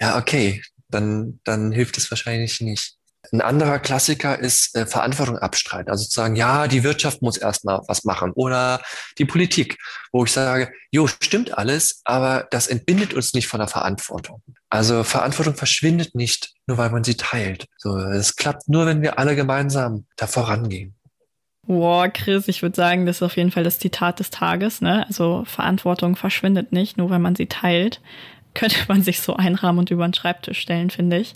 ja 0.00 0.16
okay, 0.16 0.62
dann 0.88 1.38
dann 1.44 1.70
hilft 1.70 1.98
es 1.98 2.10
wahrscheinlich 2.10 2.62
nicht. 2.62 2.96
Ein 3.32 3.40
anderer 3.40 3.78
Klassiker 3.78 4.38
ist 4.38 4.76
äh, 4.76 4.86
Verantwortung 4.86 5.38
abstreiten. 5.38 5.90
Also 5.90 6.04
zu 6.04 6.12
sagen, 6.12 6.36
ja, 6.36 6.68
die 6.68 6.84
Wirtschaft 6.84 7.22
muss 7.22 7.36
erstmal 7.36 7.80
was 7.86 8.04
machen 8.04 8.32
oder 8.32 8.80
die 9.18 9.24
Politik, 9.24 9.78
wo 10.12 10.24
ich 10.24 10.32
sage, 10.32 10.72
jo, 10.90 11.06
stimmt 11.06 11.56
alles, 11.56 12.00
aber 12.04 12.46
das 12.50 12.66
entbindet 12.66 13.14
uns 13.14 13.34
nicht 13.34 13.48
von 13.48 13.60
der 13.60 13.68
Verantwortung. 13.68 14.42
Also 14.70 15.04
Verantwortung 15.04 15.54
verschwindet 15.54 16.14
nicht, 16.14 16.52
nur 16.66 16.78
weil 16.78 16.90
man 16.90 17.04
sie 17.04 17.16
teilt. 17.16 17.66
So, 17.78 17.96
es 17.96 18.36
klappt 18.36 18.68
nur, 18.68 18.86
wenn 18.86 19.02
wir 19.02 19.18
alle 19.18 19.36
gemeinsam 19.36 20.06
da 20.16 20.26
vorangehen. 20.26 20.94
Wow, 21.66 22.06
Chris, 22.12 22.48
ich 22.48 22.60
würde 22.60 22.76
sagen, 22.76 23.06
das 23.06 23.16
ist 23.16 23.22
auf 23.22 23.36
jeden 23.36 23.50
Fall 23.50 23.64
das 23.64 23.78
Zitat 23.78 24.20
des 24.20 24.30
Tages. 24.30 24.82
Ne? 24.82 25.06
Also 25.06 25.44
Verantwortung 25.46 26.14
verschwindet 26.14 26.72
nicht, 26.72 26.98
nur 26.98 27.08
weil 27.08 27.20
man 27.20 27.36
sie 27.36 27.46
teilt. 27.46 28.00
Könnte 28.54 28.84
man 28.86 29.02
sich 29.02 29.20
so 29.20 29.34
einrahmen 29.34 29.80
und 29.80 29.90
über 29.90 30.06
den 30.06 30.14
Schreibtisch 30.14 30.60
stellen, 30.60 30.90
finde 30.90 31.18
ich. 31.18 31.34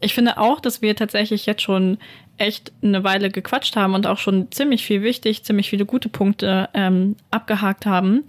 Ich 0.00 0.14
finde 0.14 0.38
auch, 0.38 0.60
dass 0.60 0.82
wir 0.82 0.94
tatsächlich 0.96 1.46
jetzt 1.46 1.62
schon 1.62 1.98
echt 2.38 2.72
eine 2.82 3.04
Weile 3.04 3.30
gequatscht 3.30 3.76
haben 3.76 3.94
und 3.94 4.06
auch 4.06 4.18
schon 4.18 4.50
ziemlich 4.50 4.84
viel 4.84 5.02
wichtig, 5.02 5.44
ziemlich 5.44 5.70
viele 5.70 5.86
gute 5.86 6.08
Punkte 6.08 6.68
ähm, 6.74 7.16
abgehakt 7.30 7.86
haben. 7.86 8.24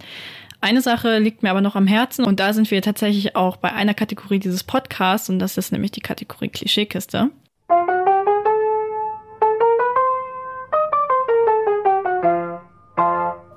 Eine 0.60 0.80
Sache 0.80 1.18
liegt 1.18 1.42
mir 1.42 1.50
aber 1.50 1.60
noch 1.60 1.76
am 1.76 1.86
Herzen 1.86 2.24
und 2.24 2.40
da 2.40 2.52
sind 2.52 2.70
wir 2.70 2.82
tatsächlich 2.82 3.36
auch 3.36 3.56
bei 3.56 3.72
einer 3.72 3.94
Kategorie 3.94 4.40
dieses 4.40 4.64
Podcasts 4.64 5.28
und 5.28 5.38
das 5.38 5.56
ist 5.56 5.70
nämlich 5.70 5.92
die 5.92 6.00
Kategorie 6.00 6.48
Klischeekiste. 6.48 7.30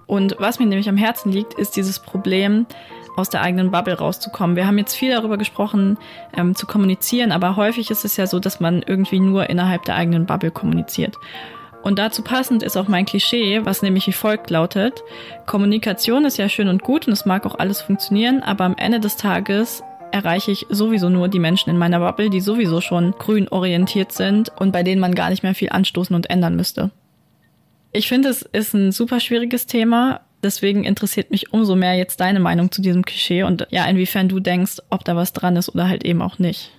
Und 0.06 0.36
was 0.40 0.60
mir 0.60 0.66
nämlich 0.66 0.90
am 0.90 0.98
Herzen 0.98 1.32
liegt, 1.32 1.54
ist 1.54 1.78
dieses 1.78 2.00
Problem, 2.00 2.68
aus 3.16 3.30
der 3.30 3.42
eigenen 3.42 3.72
Bubble 3.72 3.98
rauszukommen. 3.98 4.56
Wir 4.56 4.68
haben 4.68 4.78
jetzt 4.78 4.96
viel 4.96 5.12
darüber 5.12 5.38
gesprochen, 5.38 5.98
ähm, 6.36 6.56
zu 6.56 6.66
kommunizieren, 6.66 7.32
aber 7.32 7.56
häufig 7.56 7.92
ist 7.92 8.06
es 8.06 8.18
ja 8.18 8.28
so, 8.28 8.40
dass 8.40 8.60
man 8.60 8.82
irgendwie 8.82 9.20
nur 9.20 9.50
innerhalb 9.50 9.84
der 9.86 9.96
eigenen 9.96 10.26
Bubble 10.26 10.52
kommuniziert. 10.52 11.18
Und 11.84 11.98
dazu 11.98 12.22
passend 12.22 12.62
ist 12.62 12.78
auch 12.78 12.88
mein 12.88 13.06
Klischee, 13.06 13.62
was 13.64 13.82
nämlich 13.82 14.06
wie 14.08 14.12
folgt 14.12 14.50
lautet. 14.50 15.04
Kommunikation 15.48 16.26
ist 16.26 16.38
ja 16.38 16.48
schön 16.48 16.68
und 16.68 16.84
gut 16.84 17.08
und 17.08 17.14
es 17.14 17.26
mag 17.26 17.46
auch 17.46 17.56
alles 17.58 17.82
funktionieren, 17.82 18.44
aber 18.44 18.66
am 18.66 18.76
Ende 18.78 19.00
des 19.00 19.18
Tages 19.18 19.84
erreiche 20.12 20.52
ich 20.52 20.68
sowieso 20.70 21.10
nur 21.10 21.28
die 21.28 21.40
Menschen 21.40 21.70
in 21.70 21.78
meiner 21.78 22.00
Bubble, 22.00 22.30
die 22.30 22.42
sowieso 22.42 22.82
schon 22.82 23.12
grün 23.18 23.48
orientiert 23.48 24.12
sind 24.12 24.52
und 24.58 24.72
bei 24.72 24.84
denen 24.84 25.02
man 25.02 25.16
gar 25.16 25.30
nicht 25.30 25.42
mehr 25.42 25.56
viel 25.56 25.70
anstoßen 25.70 26.16
und 26.16 26.30
ändern 26.30 26.56
müsste. 26.56 26.92
Ich 27.94 28.08
finde, 28.08 28.30
es 28.30 28.42
ist 28.44 28.74
ein 28.74 28.92
super 28.92 29.20
schwieriges 29.20 29.66
Thema 29.66 30.22
Deswegen 30.44 30.84
interessiert 30.84 31.32
mich 31.32 31.54
umso 31.54 31.76
mehr 31.76 31.96
jetzt 31.96 32.20
deine 32.20 32.40
Meinung 32.40 32.72
zu 32.72 32.82
diesem 32.82 33.06
Klischee 33.06 33.44
und 33.44 33.68
ja, 33.70 33.86
inwiefern 33.86 34.30
du 34.30 34.40
denkst, 34.40 34.78
ob 34.90 35.06
da 35.06 35.16
was 35.16 35.34
dran 35.34 35.56
ist 35.56 35.70
oder 35.70 35.88
halt 35.88 36.04
eben 36.04 36.22
auch 36.22 36.40
nicht. 36.40 36.72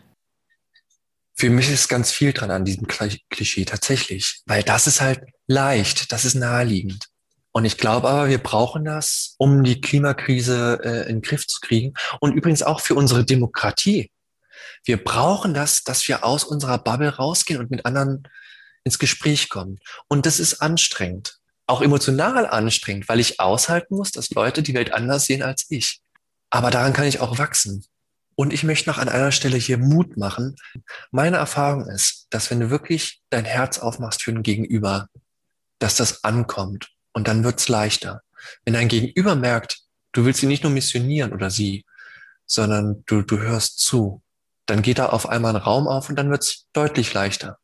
Für 1.35 1.49
mich 1.49 1.71
ist 1.71 1.89
ganz 1.89 2.11
viel 2.11 2.33
dran 2.33 2.51
an 2.51 2.65
diesem 2.65 2.87
Klischee 2.87 3.65
tatsächlich, 3.65 4.43
weil 4.47 4.63
das 4.63 4.87
ist 4.87 5.01
halt 5.01 5.21
leicht, 5.47 6.13
das 6.13 6.25
ist 6.25 6.35
naheliegend. 6.35 7.07
Und 7.53 7.65
ich 7.65 7.77
glaube 7.77 8.09
aber, 8.09 8.29
wir 8.29 8.39
brauchen 8.39 8.85
das, 8.85 9.35
um 9.39 9.63
die 9.63 9.81
Klimakrise 9.81 10.81
äh, 10.83 11.09
in 11.09 11.17
den 11.17 11.23
Griff 11.23 11.47
zu 11.47 11.61
kriegen 11.61 11.95
und 12.21 12.33
übrigens 12.33 12.63
auch 12.63 12.81
für 12.81 12.95
unsere 12.95 13.25
Demokratie. 13.25 14.11
Wir 14.85 15.03
brauchen 15.03 15.55
das, 15.55 15.85
dass 15.85 16.07
wir 16.09 16.25
aus 16.25 16.45
unserer 16.45 16.79
Bubble 16.79 17.17
rausgehen 17.17 17.61
und 17.61 17.71
mit 17.71 17.87
anderen 17.87 18.25
ins 18.85 18.99
Gespräch 18.99 19.49
kommen. 19.49 19.79
Und 20.09 20.27
das 20.27 20.41
ist 20.41 20.61
anstrengend 20.61 21.42
auch 21.73 21.83
emotional 21.83 22.47
anstrengend, 22.47 23.09
weil 23.09 23.19
ich 23.19 23.41
aushalten 23.41 23.97
muss, 23.97 24.13
dass 24.13 24.31
Leute 24.31 24.63
die 24.63 24.75
Welt 24.75 24.93
anders 24.93 25.25
sehen 25.25 25.43
als 25.43 25.67
ich. 25.71 26.01
Aber 26.51 26.71
daran 26.71 26.93
kann 26.93 27.07
ich 27.07 27.21
auch 27.21 27.39
wachsen. 27.39 27.85
Und 28.35 28.53
ich 28.53 28.63
möchte 28.63 28.89
noch 28.89 28.99
an 28.99 29.09
einer 29.09 29.33
Stelle 29.33 29.57
hier 29.57 29.79
Mut 29.79 30.17
machen. 30.17 30.57
Meine 31.11 31.39
Erfahrung 31.39 31.87
ist, 31.87 32.27
dass 32.31 32.51
wenn 32.51 32.61
du 32.61 32.71
wirklich 32.71 33.23
dein 33.31 33.45
Herz 33.45 33.79
aufmachst 33.79 34.23
für 34.23 34.33
ein 34.33 34.43
Gegenüber, 34.43 35.09
dass 35.79 35.97
das 35.97 36.25
ankommt 36.25 36.91
und 37.13 37.27
dann 37.27 37.45
wird's 37.45 37.69
leichter. 37.69 38.23
Wenn 38.65 38.75
dein 38.75 38.89
Gegenüber 38.89 39.35
merkt, 39.35 39.81
du 40.13 40.25
willst 40.25 40.41
sie 40.41 40.47
nicht 40.47 40.63
nur 40.63 40.73
missionieren 40.73 41.33
oder 41.33 41.51
sie, 41.51 41.85
sondern 42.47 43.03
du, 43.07 43.23
du 43.23 43.39
hörst 43.39 43.79
zu, 43.79 44.23
dann 44.67 44.83
geht 44.83 44.99
da 44.99 45.07
auf 45.07 45.29
einmal 45.29 45.57
ein 45.57 45.63
Raum 45.63 45.89
auf 45.89 46.09
und 46.09 46.17
dann 46.17 46.31
wird's 46.31 46.67
deutlich 46.73 47.13
leichter. 47.15 47.59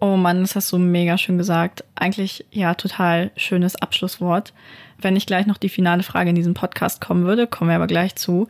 Oh 0.00 0.16
Mann, 0.16 0.42
das 0.42 0.54
hast 0.54 0.70
du 0.70 0.78
mega 0.78 1.18
schön 1.18 1.38
gesagt. 1.38 1.82
Eigentlich 1.96 2.46
ja 2.52 2.74
total 2.74 3.32
schönes 3.36 3.74
Abschlusswort. 3.74 4.52
Wenn 5.00 5.14
nicht 5.14 5.26
gleich 5.26 5.46
noch 5.46 5.58
die 5.58 5.68
finale 5.68 6.04
Frage 6.04 6.30
in 6.30 6.36
diesem 6.36 6.54
Podcast 6.54 7.00
kommen 7.00 7.24
würde, 7.24 7.48
kommen 7.48 7.70
wir 7.70 7.76
aber 7.76 7.88
gleich 7.88 8.14
zu. 8.14 8.46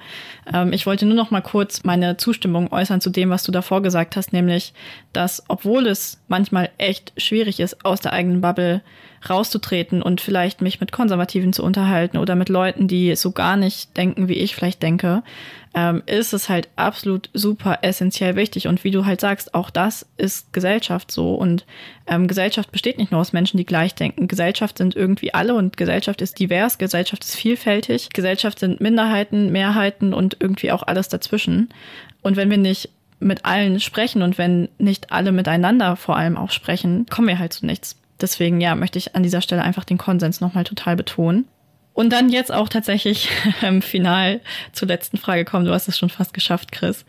Ähm, 0.53 0.75
ich 0.75 0.85
wollte 0.85 1.07
nur 1.07 1.15
noch 1.15 1.31
mal 1.31 1.41
kurz 1.41 1.85
meine 1.85 2.19
Zustimmung 2.19 2.71
äußern 2.71 3.01
zu 3.01 3.09
dem, 3.09 3.31
was 3.31 3.45
du 3.45 3.53
davor 3.53 3.83
gesagt 3.83 4.17
hast, 4.17 4.33
nämlich, 4.35 4.75
dass 5.15 5.43
obwohl 5.49 5.87
es 5.87 6.21
manchmal 6.29 6.71
echt 6.77 7.15
schwierig 7.17 7.61
ist, 7.61 7.83
aus 7.85 8.01
der 8.01 8.13
eigenen 8.13 8.43
Bubble 8.43 8.83
rauszutreten 9.29 10.03
und 10.03 10.21
vielleicht 10.21 10.61
mich 10.61 10.81
mit 10.81 10.93
Konservativen 10.93 11.53
zu 11.53 11.63
unterhalten 11.63 12.19
oder 12.19 12.35
mit 12.35 12.49
Leuten, 12.49 12.89
die 12.89 13.15
so 13.17 13.33
gar 13.33 13.57
nicht 13.57 13.97
denken, 13.97 14.29
wie 14.29 14.35
ich 14.35 14.55
vielleicht 14.55 14.83
denke, 14.83 15.23
ähm, 15.75 16.03
ist 16.07 16.33
es 16.33 16.49
halt 16.49 16.69
absolut 16.77 17.31
super 17.35 17.81
essentiell 17.83 18.37
wichtig. 18.37 18.69
Und 18.69 18.85
wie 18.85 18.91
du 18.91 19.05
halt 19.05 19.21
sagst, 19.21 19.55
auch 19.55 19.71
das 19.71 20.07
ist 20.17 20.53
Gesellschaft 20.53 21.11
so. 21.11 21.35
Und 21.35 21.67
ähm, 22.07 22.27
Gesellschaft 22.27 22.73
besteht 22.73 22.99
nicht 22.99 23.13
nur 23.13 23.21
aus 23.21 23.33
Menschen, 23.33 23.59
die 23.59 23.67
gleich 23.67 23.95
denken. 23.95 24.29
Gesellschaft 24.29 24.79
sind 24.79 24.97
irgendwie 24.97 25.35
alle 25.35 25.55
und 25.55 25.77
Gesellschaft 25.77 26.23
ist 26.23 26.39
divers, 26.39 26.79
Gesellschaft 26.79 27.25
ist 27.25 27.37
vielfältig. 27.37 28.11
Gesellschaft 28.11 28.59
sind 28.59 28.81
Minderheiten, 28.81 29.53
Mehrheiten 29.53 30.15
und 30.15 30.37
irgendwie 30.41 30.73
auch 30.73 30.83
alles 30.83 31.09
dazwischen. 31.09 31.69
Und 32.23 32.37
wenn 32.37 32.51
wir 32.51 32.59
nicht 32.59 32.91
mit 33.21 33.45
allen 33.45 33.81
sprechen 33.81 34.23
und 34.23 34.39
wenn 34.39 34.69
nicht 34.79 35.13
alle 35.13 35.33
miteinander 35.33 35.97
vor 35.97 36.17
allem 36.17 36.37
auch 36.37 36.51
sprechen, 36.51 37.07
kommen 37.07 37.29
wir 37.29 37.39
halt 37.39 37.53
zu 37.53 37.67
nichts. 37.67 37.97
Deswegen, 38.21 38.61
ja, 38.61 38.75
möchte 38.75 38.99
ich 38.99 39.15
an 39.15 39.23
dieser 39.23 39.41
Stelle 39.41 39.63
einfach 39.63 39.85
den 39.85 39.99
Konsens 39.99 40.41
nochmal 40.41 40.65
total 40.65 40.97
betonen. 40.97 41.47
Und 41.93 42.11
dann 42.11 42.29
jetzt 42.29 42.53
auch 42.53 42.69
tatsächlich 42.69 43.29
im 43.61 43.83
Final 43.83 44.41
zur 44.73 44.87
letzten 44.87 45.19
Frage 45.19 45.45
kommen. 45.45 45.65
Du 45.65 45.73
hast 45.73 45.89
es 45.89 45.99
schon 45.99 46.11
fast 46.11 46.33
geschafft, 46.33 46.71
Chris. 46.71 47.05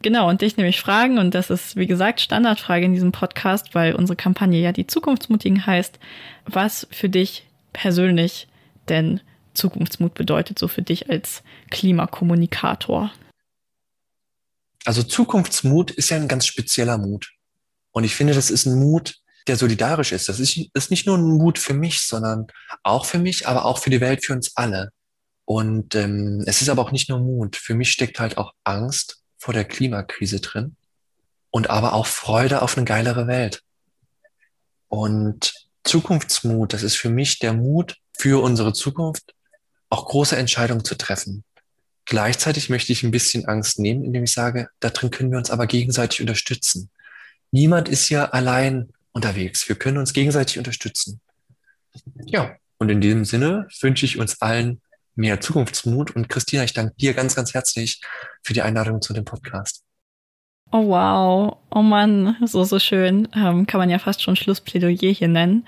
Genau, 0.00 0.28
und 0.30 0.40
dich 0.40 0.56
nämlich 0.56 0.80
fragen, 0.80 1.18
und 1.18 1.34
das 1.34 1.50
ist, 1.50 1.76
wie 1.76 1.86
gesagt, 1.86 2.22
Standardfrage 2.22 2.86
in 2.86 2.94
diesem 2.94 3.12
Podcast, 3.12 3.74
weil 3.74 3.94
unsere 3.94 4.16
Kampagne 4.16 4.58
ja 4.60 4.72
die 4.72 4.86
Zukunftsmutigen 4.86 5.66
heißt, 5.66 5.98
was 6.46 6.86
für 6.90 7.10
dich 7.10 7.44
persönlich 7.74 8.48
denn 8.88 9.20
Zukunftsmut 9.52 10.14
bedeutet, 10.14 10.58
so 10.58 10.68
für 10.68 10.82
dich 10.82 11.10
als 11.10 11.42
Klimakommunikator. 11.70 13.12
Also 14.86 15.02
Zukunftsmut 15.02 15.90
ist 15.90 16.08
ja 16.08 16.16
ein 16.16 16.28
ganz 16.28 16.46
spezieller 16.46 16.96
Mut. 16.96 17.30
Und 17.92 18.04
ich 18.04 18.14
finde, 18.14 18.32
das 18.32 18.50
ist 18.50 18.64
ein 18.64 18.78
Mut, 18.78 19.19
der 19.46 19.56
solidarisch 19.56 20.12
ist. 20.12 20.28
Das 20.28 20.40
ist, 20.40 20.58
ist 20.74 20.90
nicht 20.90 21.06
nur 21.06 21.18
ein 21.18 21.24
Mut 21.24 21.58
für 21.58 21.74
mich, 21.74 22.00
sondern 22.00 22.46
auch 22.82 23.04
für 23.04 23.18
mich, 23.18 23.48
aber 23.48 23.64
auch 23.64 23.78
für 23.78 23.90
die 23.90 24.00
Welt, 24.00 24.24
für 24.24 24.32
uns 24.32 24.56
alle. 24.56 24.90
Und 25.44 25.94
ähm, 25.94 26.44
es 26.46 26.62
ist 26.62 26.68
aber 26.68 26.82
auch 26.82 26.92
nicht 26.92 27.08
nur 27.08 27.18
Mut. 27.18 27.56
Für 27.56 27.74
mich 27.74 27.90
steckt 27.90 28.20
halt 28.20 28.38
auch 28.38 28.52
Angst 28.64 29.22
vor 29.36 29.54
der 29.54 29.64
Klimakrise 29.64 30.40
drin 30.40 30.76
und 31.50 31.70
aber 31.70 31.94
auch 31.94 32.06
Freude 32.06 32.62
auf 32.62 32.76
eine 32.76 32.84
geilere 32.84 33.26
Welt. 33.26 33.62
Und 34.88 35.52
Zukunftsmut, 35.84 36.72
das 36.72 36.82
ist 36.82 36.96
für 36.96 37.10
mich 37.10 37.38
der 37.38 37.52
Mut 37.52 37.96
für 38.16 38.42
unsere 38.42 38.72
Zukunft, 38.72 39.34
auch 39.88 40.06
große 40.06 40.36
Entscheidungen 40.36 40.84
zu 40.84 40.96
treffen. 40.96 41.42
Gleichzeitig 42.04 42.70
möchte 42.70 42.92
ich 42.92 43.02
ein 43.02 43.10
bisschen 43.10 43.46
Angst 43.46 43.78
nehmen, 43.78 44.04
indem 44.04 44.24
ich 44.24 44.32
sage, 44.32 44.68
da 44.80 44.90
drin 44.90 45.10
können 45.10 45.30
wir 45.30 45.38
uns 45.38 45.50
aber 45.50 45.66
gegenseitig 45.66 46.20
unterstützen. 46.20 46.90
Niemand 47.50 47.88
ist 47.88 48.08
ja 48.08 48.26
allein 48.26 48.92
unterwegs. 49.12 49.68
Wir 49.68 49.76
können 49.76 49.98
uns 49.98 50.12
gegenseitig 50.12 50.58
unterstützen. 50.58 51.20
Ja, 52.24 52.56
und 52.78 52.88
in 52.88 53.00
diesem 53.00 53.24
Sinne 53.24 53.68
wünsche 53.80 54.06
ich 54.06 54.18
uns 54.18 54.40
allen 54.40 54.80
mehr 55.14 55.40
Zukunftsmut. 55.40 56.14
Und 56.16 56.28
Christina, 56.28 56.64
ich 56.64 56.72
danke 56.72 56.94
dir 56.96 57.14
ganz, 57.14 57.34
ganz 57.34 57.54
herzlich 57.54 58.00
für 58.42 58.54
die 58.54 58.62
Einladung 58.62 59.02
zu 59.02 59.12
dem 59.12 59.24
Podcast. 59.24 59.84
Oh 60.72 60.86
wow, 60.86 61.56
oh 61.72 61.82
Mann, 61.82 62.36
so, 62.44 62.62
so 62.62 62.78
schön. 62.78 63.28
Ähm, 63.34 63.66
kann 63.66 63.80
man 63.80 63.90
ja 63.90 63.98
fast 63.98 64.22
schon 64.22 64.36
Schlussplädoyer 64.36 65.12
hier 65.12 65.26
nennen 65.26 65.66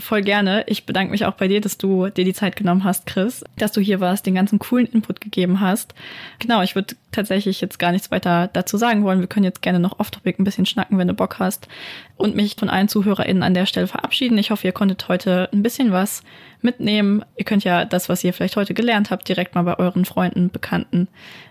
voll 0.00 0.22
gerne. 0.22 0.64
Ich 0.66 0.86
bedanke 0.86 1.10
mich 1.10 1.24
auch 1.24 1.34
bei 1.34 1.48
dir, 1.48 1.60
dass 1.60 1.78
du 1.78 2.08
dir 2.08 2.24
die 2.24 2.34
Zeit 2.34 2.56
genommen 2.56 2.84
hast, 2.84 3.06
Chris, 3.06 3.44
dass 3.56 3.72
du 3.72 3.80
hier 3.80 4.00
warst, 4.00 4.26
den 4.26 4.34
ganzen 4.34 4.58
coolen 4.58 4.86
Input 4.86 5.20
gegeben 5.20 5.60
hast. 5.60 5.94
Genau, 6.38 6.62
ich 6.62 6.74
würde 6.74 6.96
tatsächlich 7.12 7.60
jetzt 7.60 7.78
gar 7.78 7.92
nichts 7.92 8.10
weiter 8.10 8.48
dazu 8.52 8.76
sagen 8.76 9.04
wollen. 9.04 9.20
Wir 9.20 9.26
können 9.26 9.44
jetzt 9.44 9.62
gerne 9.62 9.80
noch 9.80 9.98
off-topic 9.98 10.40
ein 10.40 10.44
bisschen 10.44 10.66
schnacken, 10.66 10.98
wenn 10.98 11.08
du 11.08 11.14
Bock 11.14 11.38
hast. 11.38 11.68
Und 12.16 12.36
mich 12.36 12.56
von 12.56 12.68
allen 12.68 12.88
ZuhörerInnen 12.88 13.42
an 13.42 13.54
der 13.54 13.66
Stelle 13.66 13.86
verabschieden. 13.86 14.38
Ich 14.38 14.50
hoffe, 14.50 14.66
ihr 14.66 14.72
konntet 14.72 15.08
heute 15.08 15.48
ein 15.52 15.62
bisschen 15.62 15.92
was 15.92 16.22
mitnehmen. 16.62 17.24
Ihr 17.36 17.44
könnt 17.44 17.64
ja 17.64 17.84
das, 17.84 18.08
was 18.08 18.22
ihr 18.24 18.32
vielleicht 18.32 18.56
heute 18.56 18.74
gelernt 18.74 19.10
habt, 19.10 19.28
direkt 19.28 19.54
mal 19.54 19.62
bei 19.62 19.78
euren 19.78 20.04
Freunden, 20.04 20.50
Bekannten 20.50 21.08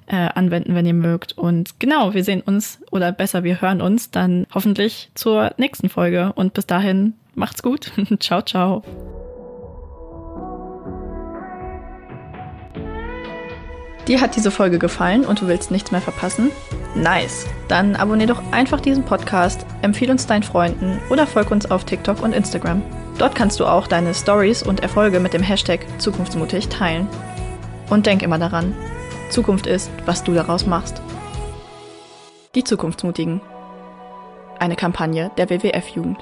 äh, 0.10 0.30
anwenden, 0.36 0.76
wenn 0.76 0.86
ihr 0.86 0.94
mögt. 0.94 1.38
Und 1.38 1.80
genau, 1.80 2.14
wir 2.14 2.24
sehen 2.24 2.42
uns 2.42 2.82
oder 2.92 3.12
besser, 3.12 3.44
wir 3.44 3.62
hören 3.62 3.82
uns 3.82 4.12
dann 4.12 4.46
hoffentlich 4.54 5.10
zur 5.16 5.54
nächsten 5.58 5.90
Folge. 5.90 6.34
Und 6.36 6.54
bis 6.54 6.66
dahin 6.68 7.14
Macht's 7.40 7.64
gut. 7.64 7.92
ciao, 8.20 8.42
ciao. 8.42 8.84
Dir 14.10 14.20
hat 14.20 14.36
diese 14.36 14.52
Folge 14.52 14.78
gefallen 14.78 15.24
und 15.24 15.42
du 15.42 15.48
willst 15.48 15.72
nichts 15.72 15.92
mehr 15.92 16.02
verpassen? 16.02 16.52
Nice! 16.96 17.46
Dann 17.70 17.96
abonnier 17.96 18.28
doch 18.28 18.42
einfach 18.52 18.82
diesen 18.82 19.06
Podcast, 19.06 19.66
empfehle 19.84 20.12
uns 20.12 20.28
deinen 20.28 20.44
Freunden 20.44 21.00
oder 21.10 21.26
folg 21.26 21.50
uns 21.50 21.72
auf 21.72 21.86
TikTok 21.86 22.22
und 22.22 22.34
Instagram. 22.34 22.82
Dort 23.20 23.36
kannst 23.36 23.60
du 23.62 23.66
auch 23.66 23.88
deine 23.88 24.14
Stories 24.14 24.64
und 24.64 24.82
Erfolge 24.82 25.22
mit 25.22 25.34
dem 25.34 25.44
Hashtag 25.44 25.86
Zukunftsmutig 26.00 26.68
teilen. 26.68 27.08
Und 27.90 28.06
denk 28.06 28.22
immer 28.22 28.38
daran, 28.38 28.74
Zukunft 29.30 29.68
ist, 29.68 29.92
was 30.06 30.24
du 30.24 30.34
daraus 30.34 30.66
machst. 30.66 31.02
Die 32.56 32.64
Zukunftsmutigen. 32.64 33.42
Eine 34.60 34.76
Kampagne 34.76 35.32
der 35.38 35.50
WWF-Jugend. 35.50 36.18